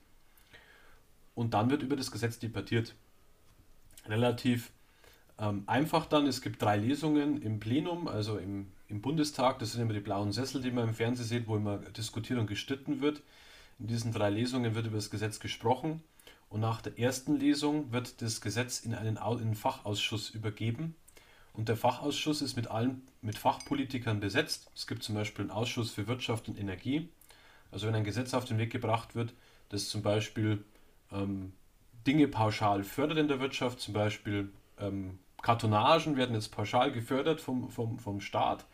und 1.34 1.52
dann 1.52 1.70
wird 1.70 1.82
über 1.82 1.96
das 1.96 2.10
Gesetz 2.10 2.38
debattiert. 2.38 2.94
relativ 4.06 4.70
ähm, 5.38 5.64
einfach 5.66 6.06
dann. 6.06 6.26
Es 6.26 6.40
gibt 6.40 6.62
drei 6.62 6.76
Lesungen 6.76 7.42
im 7.42 7.60
Plenum, 7.60 8.08
also 8.08 8.38
im, 8.38 8.72
im 8.88 9.00
Bundestag. 9.00 9.58
Das 9.58 9.72
sind 9.72 9.82
immer 9.82 9.92
die 9.92 10.00
blauen 10.00 10.32
Sessel, 10.32 10.62
die 10.62 10.70
man 10.70 10.88
im 10.88 10.94
Fernsehen 10.94 11.26
sieht, 11.26 11.48
wo 11.48 11.56
immer 11.56 11.78
diskutiert 11.78 12.38
und 12.38 12.46
gestritten 12.46 13.00
wird. 13.00 13.22
In 13.78 13.86
diesen 13.88 14.12
drei 14.12 14.30
Lesungen 14.30 14.74
wird 14.74 14.86
über 14.86 14.96
das 14.96 15.10
Gesetz 15.10 15.40
gesprochen. 15.40 16.02
Und 16.48 16.60
nach 16.60 16.80
der 16.80 16.98
ersten 16.98 17.36
Lesung 17.36 17.90
wird 17.90 18.22
das 18.22 18.40
Gesetz 18.40 18.80
in 18.80 18.94
einen, 18.94 19.16
in 19.16 19.18
einen 19.18 19.54
Fachausschuss 19.56 20.30
übergeben. 20.30 20.94
Und 21.52 21.68
der 21.68 21.76
Fachausschuss 21.76 22.42
ist 22.42 22.56
mit 22.56 22.68
allen 22.68 23.02
mit 23.22 23.38
Fachpolitikern 23.38 24.20
besetzt. 24.20 24.70
Es 24.74 24.86
gibt 24.86 25.02
zum 25.02 25.14
Beispiel 25.14 25.44
einen 25.44 25.50
Ausschuss 25.50 25.90
für 25.90 26.06
Wirtschaft 26.06 26.48
und 26.48 26.58
Energie. 26.58 27.08
Also 27.72 27.86
wenn 27.86 27.94
ein 27.94 28.04
Gesetz 28.04 28.34
auf 28.34 28.44
den 28.44 28.58
Weg 28.58 28.70
gebracht 28.70 29.14
wird, 29.14 29.32
das 29.70 29.88
zum 29.88 30.02
Beispiel 30.02 30.64
ähm, 31.10 31.52
Dinge 32.06 32.28
pauschal 32.28 32.84
fördert 32.84 33.18
in 33.18 33.28
der 33.28 33.40
Wirtschaft, 33.40 33.80
zum 33.80 33.94
Beispiel 33.94 34.52
ähm, 34.78 35.18
Kartonagen 35.44 36.16
werden 36.16 36.34
jetzt 36.34 36.52
pauschal 36.52 36.90
gefördert 36.90 37.38
vom, 37.38 37.68
vom, 37.68 37.98
vom 37.98 38.22
Staat, 38.22 38.64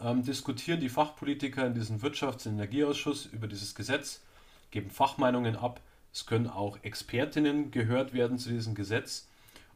ähm, 0.00 0.22
diskutieren 0.22 0.78
die 0.78 0.88
Fachpolitiker 0.88 1.66
in 1.66 1.74
diesem 1.74 2.00
Wirtschafts- 2.00 2.46
und 2.46 2.54
Energieausschuss 2.54 3.26
über 3.26 3.48
dieses 3.48 3.74
Gesetz, 3.74 4.22
geben 4.70 4.90
Fachmeinungen 4.90 5.56
ab. 5.56 5.80
Es 6.12 6.24
können 6.24 6.46
auch 6.46 6.78
Expertinnen 6.84 7.72
gehört 7.72 8.14
werden 8.14 8.38
zu 8.38 8.50
diesem 8.50 8.76
Gesetz. 8.76 9.26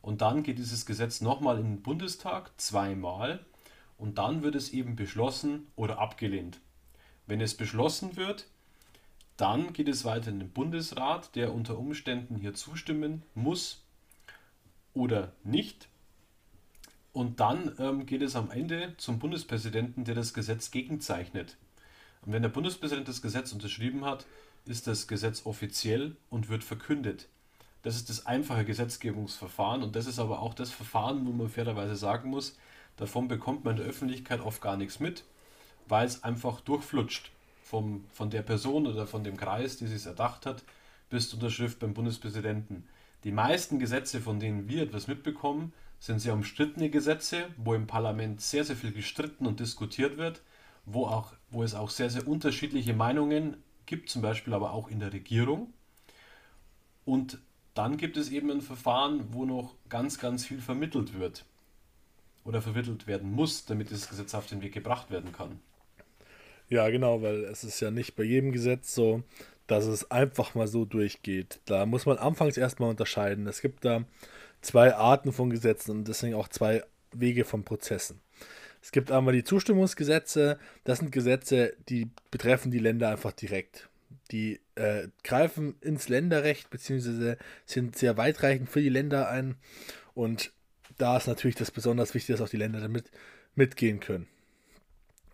Und 0.02 0.20
dann 0.22 0.44
geht 0.44 0.58
dieses 0.58 0.86
Gesetz 0.86 1.20
nochmal 1.20 1.58
in 1.58 1.64
den 1.64 1.82
Bundestag, 1.82 2.52
zweimal. 2.60 3.44
Und 3.98 4.18
dann 4.18 4.44
wird 4.44 4.54
es 4.54 4.70
eben 4.70 4.94
beschlossen 4.94 5.66
oder 5.74 5.98
abgelehnt. 5.98 6.60
Wenn 7.26 7.40
es 7.40 7.56
beschlossen 7.56 8.16
wird, 8.16 8.46
dann 9.36 9.72
geht 9.72 9.88
es 9.88 10.04
weiter 10.04 10.30
in 10.30 10.38
den 10.38 10.50
Bundesrat, 10.50 11.34
der 11.34 11.52
unter 11.52 11.76
Umständen 11.76 12.36
hier 12.36 12.54
zustimmen 12.54 13.24
muss 13.34 13.82
oder 14.94 15.32
nicht. 15.42 15.89
Und 17.12 17.40
dann 17.40 17.74
ähm, 17.78 18.06
geht 18.06 18.22
es 18.22 18.36
am 18.36 18.50
Ende 18.50 18.94
zum 18.96 19.18
Bundespräsidenten, 19.18 20.04
der 20.04 20.14
das 20.14 20.32
Gesetz 20.32 20.70
gegenzeichnet. 20.70 21.56
Und 22.22 22.32
wenn 22.32 22.42
der 22.42 22.50
Bundespräsident 22.50 23.08
das 23.08 23.22
Gesetz 23.22 23.52
unterschrieben 23.52 24.04
hat, 24.04 24.26
ist 24.66 24.86
das 24.86 25.08
Gesetz 25.08 25.46
offiziell 25.46 26.16
und 26.28 26.48
wird 26.48 26.62
verkündet. 26.62 27.28
Das 27.82 27.96
ist 27.96 28.10
das 28.10 28.26
einfache 28.26 28.64
Gesetzgebungsverfahren 28.64 29.82
und 29.82 29.96
das 29.96 30.06
ist 30.06 30.18
aber 30.18 30.40
auch 30.40 30.54
das 30.54 30.70
Verfahren, 30.70 31.26
wo 31.26 31.32
man 31.32 31.48
fairerweise 31.48 31.96
sagen 31.96 32.28
muss, 32.28 32.56
davon 32.96 33.26
bekommt 33.26 33.64
man 33.64 33.76
in 33.76 33.82
der 33.82 33.88
Öffentlichkeit 33.88 34.40
oft 34.40 34.60
gar 34.60 34.76
nichts 34.76 35.00
mit, 35.00 35.24
weil 35.88 36.06
es 36.06 36.22
einfach 36.22 36.60
durchflutscht 36.60 37.32
vom, 37.62 38.04
von 38.12 38.28
der 38.28 38.42
Person 38.42 38.86
oder 38.86 39.06
von 39.06 39.24
dem 39.24 39.38
Kreis, 39.38 39.78
die 39.78 39.86
sich 39.86 40.04
erdacht 40.04 40.44
hat, 40.44 40.62
bis 41.08 41.30
zur 41.30 41.38
Unterschrift 41.38 41.78
beim 41.78 41.94
Bundespräsidenten. 41.94 42.86
Die 43.24 43.32
meisten 43.32 43.78
Gesetze, 43.78 44.20
von 44.20 44.40
denen 44.40 44.68
wir 44.68 44.82
etwas 44.82 45.06
mitbekommen, 45.06 45.72
sind 46.00 46.18
sehr 46.18 46.32
umstrittene 46.32 46.90
Gesetze, 46.90 47.46
wo 47.58 47.74
im 47.74 47.86
Parlament 47.86 48.40
sehr, 48.40 48.64
sehr 48.64 48.74
viel 48.74 48.92
gestritten 48.92 49.46
und 49.46 49.60
diskutiert 49.60 50.16
wird, 50.16 50.42
wo, 50.86 51.06
auch, 51.06 51.34
wo 51.50 51.62
es 51.62 51.74
auch 51.74 51.90
sehr, 51.90 52.10
sehr 52.10 52.26
unterschiedliche 52.26 52.94
Meinungen 52.94 53.58
gibt, 53.86 54.08
zum 54.08 54.22
Beispiel 54.22 54.54
aber 54.54 54.72
auch 54.72 54.88
in 54.88 54.98
der 54.98 55.12
Regierung. 55.12 55.72
Und 57.04 57.38
dann 57.74 57.98
gibt 57.98 58.16
es 58.16 58.30
eben 58.30 58.50
ein 58.50 58.62
Verfahren, 58.62 59.32
wo 59.32 59.44
noch 59.44 59.74
ganz, 59.88 60.18
ganz 60.18 60.46
viel 60.46 60.60
vermittelt 60.60 61.18
wird 61.18 61.44
oder 62.44 62.62
vermittelt 62.62 63.06
werden 63.06 63.30
muss, 63.30 63.66
damit 63.66 63.90
dieses 63.90 64.08
Gesetz 64.08 64.34
auf 64.34 64.46
den 64.46 64.62
Weg 64.62 64.72
gebracht 64.72 65.10
werden 65.10 65.32
kann. 65.32 65.60
Ja, 66.68 66.88
genau, 66.88 67.20
weil 67.20 67.44
es 67.44 67.62
ist 67.62 67.80
ja 67.80 67.90
nicht 67.90 68.16
bei 68.16 68.22
jedem 68.22 68.52
Gesetz 68.52 68.94
so, 68.94 69.22
dass 69.66 69.84
es 69.84 70.10
einfach 70.10 70.54
mal 70.54 70.66
so 70.66 70.84
durchgeht. 70.84 71.60
Da 71.66 71.84
muss 71.84 72.06
man 72.06 72.16
anfangs 72.16 72.56
erstmal 72.56 72.90
unterscheiden. 72.90 73.46
Es 73.46 73.60
gibt 73.60 73.84
da 73.84 74.04
zwei 74.60 74.94
Arten 74.94 75.32
von 75.32 75.50
Gesetzen 75.50 75.90
und 75.92 76.08
deswegen 76.08 76.34
auch 76.34 76.48
zwei 76.48 76.84
Wege 77.12 77.44
von 77.44 77.64
Prozessen. 77.64 78.20
Es 78.82 78.92
gibt 78.92 79.10
einmal 79.10 79.34
die 79.34 79.44
Zustimmungsgesetze. 79.44 80.58
Das 80.84 80.98
sind 80.98 81.12
Gesetze, 81.12 81.74
die 81.88 82.10
betreffen 82.30 82.70
die 82.70 82.78
Länder 82.78 83.10
einfach 83.10 83.32
direkt. 83.32 83.88
Die 84.30 84.60
äh, 84.76 85.08
greifen 85.24 85.74
ins 85.80 86.08
Länderrecht 86.08 86.70
beziehungsweise 86.70 87.36
sind 87.66 87.96
sehr 87.96 88.16
weitreichend 88.16 88.70
für 88.70 88.80
die 88.80 88.88
Länder 88.88 89.28
ein. 89.28 89.56
Und 90.14 90.52
da 90.98 91.16
ist 91.16 91.26
natürlich 91.26 91.56
das 91.56 91.70
besonders 91.70 92.14
wichtig, 92.14 92.34
dass 92.34 92.44
auch 92.44 92.50
die 92.50 92.56
Länder 92.56 92.80
damit 92.80 93.10
mitgehen 93.54 94.00
können. 94.00 94.28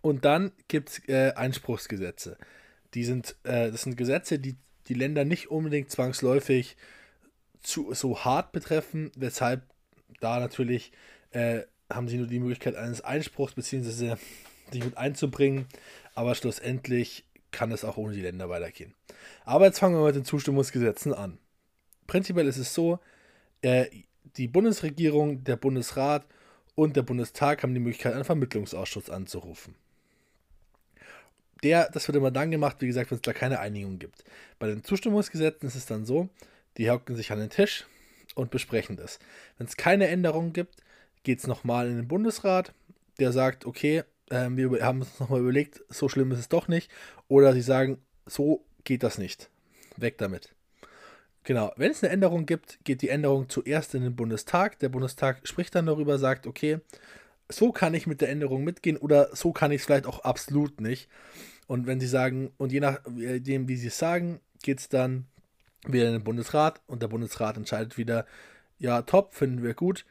Und 0.01 0.25
dann 0.25 0.51
gibt 0.67 0.89
es 0.89 1.09
äh, 1.09 1.33
Einspruchsgesetze. 1.33 2.37
Die 2.93 3.03
sind, 3.03 3.35
äh, 3.43 3.71
das 3.71 3.83
sind 3.83 3.97
Gesetze, 3.97 4.39
die 4.39 4.57
die 4.87 4.93
Länder 4.93 5.25
nicht 5.25 5.51
unbedingt 5.51 5.91
zwangsläufig 5.91 6.77
zu, 7.61 7.93
so 7.93 8.23
hart 8.23 8.51
betreffen, 8.51 9.11
weshalb 9.15 9.63
da 10.19 10.39
natürlich 10.39 10.91
äh, 11.31 11.61
haben 11.91 12.07
sie 12.07 12.17
nur 12.17 12.27
die 12.27 12.39
Möglichkeit 12.39 12.75
eines 12.75 13.01
Einspruchs 13.01 13.53
beziehungsweise 13.53 14.17
sich 14.71 14.83
mit 14.83 14.97
einzubringen, 14.97 15.67
aber 16.15 16.35
schlussendlich 16.35 17.25
kann 17.51 17.71
es 17.71 17.85
auch 17.85 17.97
ohne 17.97 18.13
die 18.13 18.21
Länder 18.21 18.49
weitergehen. 18.49 18.93
Aber 19.45 19.65
jetzt 19.65 19.79
fangen 19.79 19.95
wir 19.95 20.05
mit 20.05 20.15
den 20.15 20.25
Zustimmungsgesetzen 20.25 21.13
an. 21.13 21.37
Prinzipiell 22.05 22.47
ist 22.47 22.57
es 22.57 22.73
so, 22.73 22.99
äh, 23.61 23.85
die 24.35 24.47
Bundesregierung, 24.47 25.43
der 25.43 25.55
Bundesrat 25.55 26.25
und 26.75 26.95
der 26.95 27.03
Bundestag 27.03 27.63
haben 27.63 27.73
die 27.73 27.79
Möglichkeit, 27.79 28.13
einen 28.13 28.25
Vermittlungsausschuss 28.25 29.09
anzurufen 29.09 29.75
der, 31.63 31.89
das 31.89 32.07
wird 32.07 32.17
immer 32.17 32.31
dann 32.31 32.51
gemacht, 32.51 32.77
wie 32.79 32.87
gesagt, 32.87 33.11
wenn 33.11 33.17
es 33.17 33.21
da 33.21 33.33
keine 33.33 33.59
Einigung 33.59 33.99
gibt. 33.99 34.23
Bei 34.59 34.67
den 34.67 34.83
Zustimmungsgesetzen 34.83 35.67
ist 35.67 35.75
es 35.75 35.85
dann 35.85 36.05
so, 36.05 36.29
die 36.77 36.89
hocken 36.89 37.15
sich 37.15 37.31
an 37.31 37.39
den 37.39 37.49
Tisch 37.49 37.85
und 38.35 38.51
besprechen 38.51 38.95
das. 38.95 39.19
Wenn 39.57 39.67
es 39.67 39.77
keine 39.77 40.07
Änderungen 40.07 40.53
gibt, 40.53 40.75
geht 41.23 41.39
es 41.39 41.47
nochmal 41.47 41.89
in 41.89 41.97
den 41.97 42.07
Bundesrat, 42.07 42.73
der 43.19 43.31
sagt, 43.31 43.65
okay, 43.65 44.03
äh, 44.29 44.49
wir 44.49 44.85
haben 44.85 45.01
uns 45.01 45.19
nochmal 45.19 45.41
überlegt, 45.41 45.83
so 45.89 46.09
schlimm 46.09 46.31
ist 46.31 46.39
es 46.39 46.49
doch 46.49 46.67
nicht. 46.67 46.91
Oder 47.27 47.53
sie 47.53 47.61
sagen, 47.61 47.99
so 48.25 48.65
geht 48.83 49.03
das 49.03 49.17
nicht. 49.17 49.49
Weg 49.97 50.17
damit. 50.17 50.53
Genau, 51.43 51.71
wenn 51.77 51.91
es 51.91 52.03
eine 52.03 52.11
Änderung 52.11 52.45
gibt, 52.45 52.79
geht 52.83 53.01
die 53.01 53.09
Änderung 53.09 53.49
zuerst 53.49 53.95
in 53.95 54.03
den 54.03 54.15
Bundestag. 54.15 54.79
Der 54.79 54.89
Bundestag 54.89 55.47
spricht 55.47 55.75
dann 55.75 55.85
darüber, 55.85 56.19
sagt, 56.19 56.45
okay, 56.45 56.79
so 57.49 57.71
kann 57.71 57.93
ich 57.93 58.05
mit 58.05 58.19
der 58.19 58.29
Änderung 58.29 58.63
mitgehen 58.63 58.97
oder 58.97 59.33
so 59.33 59.53
kann 59.53 59.71
ich 59.71 59.79
es 59.79 59.85
vielleicht 59.85 60.05
auch 60.05 60.19
absolut 60.19 60.81
nicht. 60.81 61.09
Und 61.67 61.87
wenn 61.87 61.99
sie 61.99 62.07
sagen, 62.07 62.51
und 62.57 62.71
je 62.71 62.81
nachdem, 62.81 63.67
wie 63.67 63.77
sie 63.77 63.87
es 63.87 63.97
sagen, 63.97 64.41
geht 64.61 64.79
es 64.79 64.89
dann 64.89 65.25
wieder 65.93 66.07
in 66.07 66.13
den 66.13 66.23
Bundesrat 66.23 66.81
und 66.87 67.01
der 67.01 67.07
Bundesrat 67.07 67.57
entscheidet 67.57 67.97
wieder, 67.97 68.25
ja, 68.79 69.01
top, 69.01 69.33
finden 69.33 69.63
wir 69.63 69.73
gut. 69.73 70.05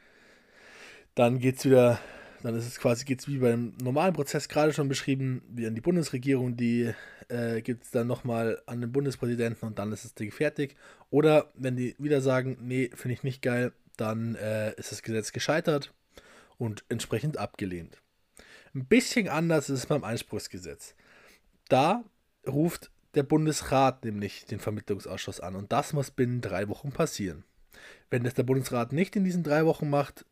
Dann 1.15 1.39
geht 1.39 1.57
es 1.57 1.65
wieder, 1.65 1.99
dann 2.43 2.55
ist 2.55 2.67
es 2.67 2.79
quasi, 2.79 3.05
geht 3.05 3.21
es 3.21 3.27
wie 3.27 3.37
beim 3.37 3.73
normalen 3.81 4.13
Prozess 4.13 4.49
gerade 4.49 4.73
schon 4.73 4.89
beschrieben, 4.89 5.41
wie 5.49 5.67
an 5.67 5.75
die 5.75 5.81
Bundesregierung, 5.81 6.57
die 6.57 6.93
äh, 7.29 7.61
gibt 7.61 7.85
es 7.85 7.91
dann 7.91 8.07
nochmal 8.07 8.61
an 8.65 8.81
den 8.81 8.91
Bundespräsidenten 8.91 9.67
und 9.67 9.79
dann 9.79 9.91
ist 9.91 10.05
das 10.05 10.13
Ding 10.13 10.31
fertig. 10.31 10.75
Oder 11.09 11.51
wenn 11.55 11.75
die 11.75 11.95
wieder 11.97 12.21
sagen, 12.21 12.57
nee, 12.61 12.89
finde 12.93 13.13
ich 13.13 13.23
nicht 13.23 13.41
geil, 13.41 13.71
dann 13.97 14.35
äh, 14.35 14.73
ist 14.75 14.91
das 14.91 15.01
Gesetz 15.01 15.31
gescheitert 15.31 15.93
und 16.57 16.83
entsprechend 16.89 17.37
abgelehnt. 17.37 18.01
Ein 18.75 18.85
bisschen 18.85 19.27
anders 19.27 19.69
ist 19.69 19.79
es 19.79 19.85
beim 19.87 20.03
Einspruchsgesetz. 20.03 20.95
Da 21.67 22.03
ruft 22.47 22.91
der 23.15 23.23
Bundesrat 23.23 24.05
nämlich 24.05 24.45
den 24.45 24.59
Vermittlungsausschuss 24.59 25.39
an 25.39 25.55
und 25.55 25.71
das 25.71 25.93
muss 25.93 26.11
binnen 26.11 26.41
drei 26.41 26.67
Wochen 26.67 26.91
passieren. 26.91 27.43
Wenn 28.09 28.23
das 28.23 28.33
der 28.33 28.43
Bundesrat 28.43 28.93
nicht 28.93 29.15
in 29.15 29.23
diesen 29.23 29.43
drei 29.43 29.65
Wochen 29.65 29.89
macht, 29.89 30.25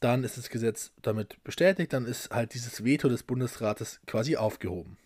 dann 0.00 0.24
ist 0.24 0.38
das 0.38 0.50
Gesetz 0.50 0.92
damit 1.02 1.42
bestätigt, 1.42 1.92
dann 1.92 2.06
ist 2.06 2.30
halt 2.30 2.54
dieses 2.54 2.84
Veto 2.84 3.08
des 3.08 3.24
Bundesrates 3.24 4.00
quasi 4.06 4.36
aufgehoben. 4.36 4.96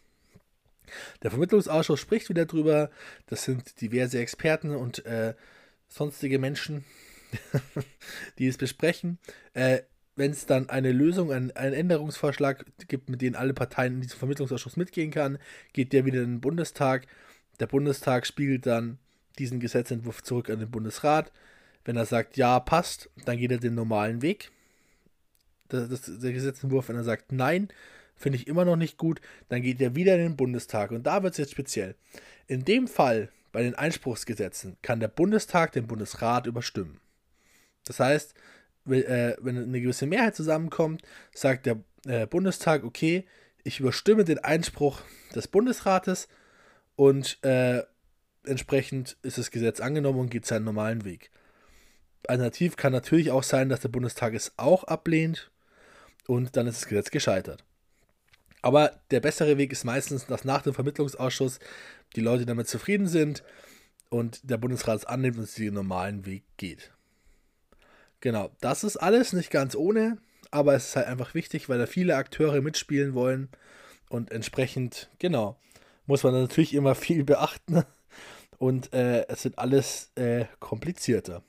Der 1.23 1.31
Vermittlungsausschuss 1.31 2.01
spricht 2.01 2.29
wieder 2.29 2.45
drüber, 2.45 2.91
das 3.27 3.45
sind 3.45 3.81
diverse 3.81 4.19
Experten 4.19 4.75
und 4.75 5.07
äh, 5.07 5.35
sonstige 5.89 6.39
Menschen, 6.39 6.85
die 8.39 8.49
es 8.49 8.59
besprechen. 8.59 9.19
Äh, 9.55 9.83
wenn 10.15 10.31
es 10.31 10.47
dann 10.47 10.69
eine 10.69 10.93
Lösung, 10.93 11.33
einen, 11.33 11.51
einen 11.53 11.75
Änderungsvorschlag 11.75 12.67
gibt, 12.89 13.09
mit 13.09 13.23
dem 13.23 13.35
alle 13.35 13.55
Parteien 13.55 13.95
in 13.95 14.01
diesem 14.03 14.19
Vermittlungsausschuss 14.19 14.77
mitgehen 14.77 15.11
kann, 15.11 15.39
geht 15.73 15.93
der 15.93 16.05
wieder 16.05 16.23
in 16.23 16.33
den 16.33 16.41
Bundestag. 16.41 17.07
Der 17.61 17.67
Bundestag 17.67 18.27
spiegelt 18.27 18.67
dann 18.67 18.99
diesen 19.39 19.61
Gesetzentwurf 19.61 20.23
zurück 20.23 20.51
an 20.51 20.59
den 20.59 20.71
Bundesrat. 20.71 21.33
Wenn 21.85 21.97
er 21.97 22.07
sagt, 22.07 22.37
ja, 22.37 22.61
passt, 22.61 23.11
dann 23.25 23.39
geht 23.39 23.51
er 23.51 23.59
den 23.59 23.75
normalen 23.75 24.23
Weg. 24.23 24.53
Das, 25.69 25.89
das, 25.89 26.19
der 26.21 26.33
Gesetzentwurf, 26.33 26.89
wenn 26.89 26.97
er 26.97 27.05
sagt, 27.05 27.33
nein, 27.33 27.69
finde 28.15 28.37
ich 28.37 28.47
immer 28.47 28.65
noch 28.65 28.77
nicht 28.77 28.99
gut, 28.99 29.21
dann 29.49 29.63
geht 29.63 29.81
er 29.81 29.97
wieder 29.97 30.15
in 30.15 30.21
den 30.21 30.37
Bundestag. 30.37 30.91
Und 30.91 31.05
da 31.05 31.23
wird 31.23 31.33
es 31.33 31.39
jetzt 31.39 31.53
speziell. 31.53 31.97
In 32.47 32.65
dem 32.65 32.87
Fall, 32.87 33.31
bei 33.51 33.63
den 33.63 33.75
Einspruchsgesetzen, 33.75 34.77
kann 34.83 35.01
der 35.01 35.09
Bundestag 35.09 35.73
den 35.73 35.87
Bundesrat 35.87 36.47
überstimmen. 36.47 37.01
Das 37.85 37.99
heißt, 37.99 38.35
wenn 38.85 39.59
eine 39.59 39.81
gewisse 39.81 40.07
Mehrheit 40.07 40.35
zusammenkommt, 40.35 41.03
sagt 41.35 41.67
der 41.67 41.81
äh, 42.07 42.27
Bundestag, 42.27 42.85
okay, 42.85 43.25
ich 43.65 43.81
überstimme 43.81 44.25
den 44.25 44.39
Einspruch 44.39 45.03
des 45.35 45.49
Bundesrates 45.49 46.29
und 46.97 47.43
äh, 47.45 47.83
entsprechend 48.45 49.17
ist 49.23 49.39
das 49.39 49.51
Gesetz 49.51 49.81
angenommen 49.81 50.19
und 50.19 50.31
geht 50.31 50.47
seinen 50.47 50.65
normalen 50.65 51.05
Weg. 51.05 51.31
alternativ 52.27 52.77
kann 52.77 52.93
natürlich 52.93 53.31
auch 53.31 53.43
sein, 53.43 53.69
dass 53.69 53.81
der 53.81 53.89
Bundestag 53.89 54.35
es 54.35 54.53
auch 54.57 54.85
ablehnt 54.85 55.51
und 56.27 56.57
dann 56.57 56.67
ist 56.67 56.83
das 56.83 56.89
Gesetz 56.89 57.11
gescheitert. 57.11 57.65
Aber 58.63 59.01
der 59.11 59.21
bessere 59.21 59.59
Weg 59.59 59.73
ist 59.73 59.85
meistens, 59.85 60.27
dass 60.27 60.45
nach 60.45 60.63
dem 60.63 60.75
Vermittlungsausschuss 60.75 61.59
die 62.15 62.21
Leute 62.21 62.47
damit 62.47 62.69
zufrieden 62.69 63.09
sind 63.09 63.43
und 64.09 64.49
der 64.49 64.57
Bundesrat 64.57 64.99
es 64.99 65.05
annimmt 65.05 65.39
und 65.39 65.45
es 65.45 65.55
den 65.55 65.75
normalen 65.75 66.27
Weg 66.27 66.45
geht. 66.57 66.93
Genau, 68.23 68.51
das 68.61 68.85
ist 68.85 68.97
alles 68.99 69.33
nicht 69.33 69.51
ganz 69.51 69.75
ohne, 69.75 70.17
aber 70.53 70.75
es 70.75 70.91
ist 70.91 70.97
halt 70.97 71.09
einfach 71.09 71.35
wichtig, 71.35 71.69
weil 71.69 71.79
da 71.79 71.87
viele 71.87 72.15
Akteure 72.15 72.61
mitspielen 72.61 73.15
wollen 73.15 73.49
und 74.11 74.31
entsprechend, 74.31 75.11
genau, 75.19 75.57
muss 76.07 76.23
man 76.23 76.33
natürlich 76.33 76.73
immer 76.73 76.95
viel 76.95 77.25
beachten 77.25 77.83
und 78.59 78.93
äh, 78.93 79.27
es 79.27 79.43
wird 79.43 79.59
alles 79.59 80.13
äh, 80.15 80.45
komplizierter. 80.61 81.43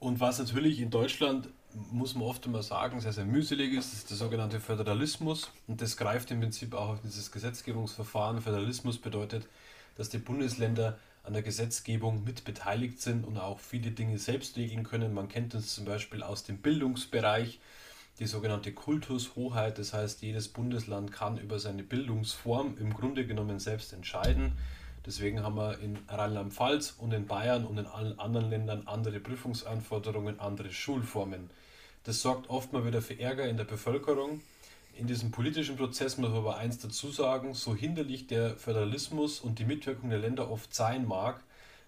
Und 0.00 0.18
was 0.18 0.40
natürlich 0.40 0.80
in 0.80 0.90
Deutschland, 0.90 1.48
muss 1.92 2.16
man 2.16 2.24
oft 2.24 2.44
immer 2.44 2.64
sagen, 2.64 3.00
sehr, 3.00 3.12
sehr 3.12 3.24
mühselig 3.24 3.72
ist, 3.72 3.92
ist 3.92 4.10
der 4.10 4.16
sogenannte 4.16 4.58
Föderalismus. 4.58 5.52
Und 5.68 5.80
das 5.80 5.96
greift 5.96 6.32
im 6.32 6.40
Prinzip 6.40 6.74
auch 6.74 6.88
auf 6.88 7.00
dieses 7.02 7.30
Gesetzgebungsverfahren. 7.30 8.40
Föderalismus 8.40 8.98
bedeutet, 8.98 9.46
dass 9.94 10.08
die 10.08 10.18
Bundesländer 10.18 10.98
an 11.24 11.34
der 11.34 11.42
Gesetzgebung 11.42 12.24
mit 12.24 12.44
beteiligt 12.44 13.00
sind 13.00 13.24
und 13.24 13.38
auch 13.38 13.60
viele 13.60 13.92
Dinge 13.92 14.18
selbst 14.18 14.56
regeln 14.56 14.82
können. 14.82 15.14
Man 15.14 15.28
kennt 15.28 15.54
das 15.54 15.74
zum 15.74 15.84
Beispiel 15.84 16.22
aus 16.22 16.42
dem 16.44 16.58
Bildungsbereich, 16.58 17.60
die 18.18 18.26
sogenannte 18.26 18.72
Kultushoheit. 18.72 19.78
Das 19.78 19.92
heißt, 19.92 20.22
jedes 20.22 20.48
Bundesland 20.48 21.12
kann 21.12 21.38
über 21.38 21.58
seine 21.58 21.82
Bildungsform 21.84 22.76
im 22.78 22.92
Grunde 22.92 23.26
genommen 23.26 23.58
selbst 23.60 23.92
entscheiden. 23.92 24.52
Deswegen 25.06 25.42
haben 25.42 25.56
wir 25.56 25.78
in 25.80 25.98
Rheinland-Pfalz 26.08 26.94
und 26.98 27.12
in 27.12 27.26
Bayern 27.26 27.64
und 27.66 27.78
in 27.78 27.86
allen 27.86 28.18
anderen 28.18 28.50
Ländern 28.50 28.86
andere 28.86 29.18
Prüfungsanforderungen, 29.18 30.38
andere 30.38 30.72
Schulformen. 30.72 31.50
Das 32.04 32.20
sorgt 32.20 32.50
oft 32.50 32.72
mal 32.72 32.84
wieder 32.84 33.02
für 33.02 33.18
Ärger 33.18 33.48
in 33.48 33.56
der 33.56 33.64
Bevölkerung 33.64 34.40
in 34.94 35.06
diesem 35.06 35.30
politischen 35.30 35.76
Prozess 35.76 36.18
muss 36.18 36.30
man 36.30 36.38
aber 36.38 36.56
eins 36.56 36.78
dazu 36.78 37.10
sagen, 37.10 37.54
so 37.54 37.74
hinderlich 37.74 38.26
der 38.26 38.56
Föderalismus 38.56 39.40
und 39.40 39.58
die 39.58 39.64
Mitwirkung 39.64 40.10
der 40.10 40.18
Länder 40.18 40.50
oft 40.50 40.74
sein 40.74 41.06
mag, 41.06 41.42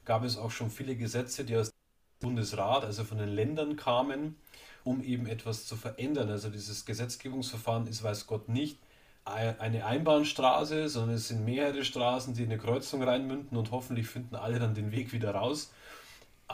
gab 0.04 0.25
es 0.25 0.37
auch 0.37 0.50
schon 0.50 0.70
viele 0.70 0.96
Gesetze, 0.96 1.44
die 1.44 1.56
aus 1.56 1.70
dem 1.70 2.28
Bundesrat, 2.28 2.84
also 2.84 3.04
von 3.04 3.18
den 3.18 3.28
Ländern 3.28 3.76
kamen, 3.76 4.37
um 4.84 5.02
eben 5.02 5.26
etwas 5.26 5.66
zu 5.66 5.76
verändern. 5.76 6.30
Also 6.30 6.50
dieses 6.50 6.84
Gesetzgebungsverfahren 6.84 7.87
ist, 7.87 8.02
weiß 8.02 8.26
Gott 8.26 8.49
nicht, 8.49 8.78
eine 9.25 9.87
Einbahnstraße, 9.87 10.88
sondern 10.90 11.16
es 11.16 11.28
sind 11.28 11.44
mehrere 11.44 11.84
Straßen, 11.84 12.34
die 12.34 12.42
in 12.42 12.50
eine 12.50 12.58
Kreuzung 12.58 13.02
reinmünden 13.02 13.56
und 13.56 13.70
hoffentlich 13.70 14.06
finden 14.06 14.34
alle 14.34 14.58
dann 14.58 14.75
den 14.75 14.92
Weg 14.92 15.12
wieder 15.12 15.30
raus. 15.34 15.73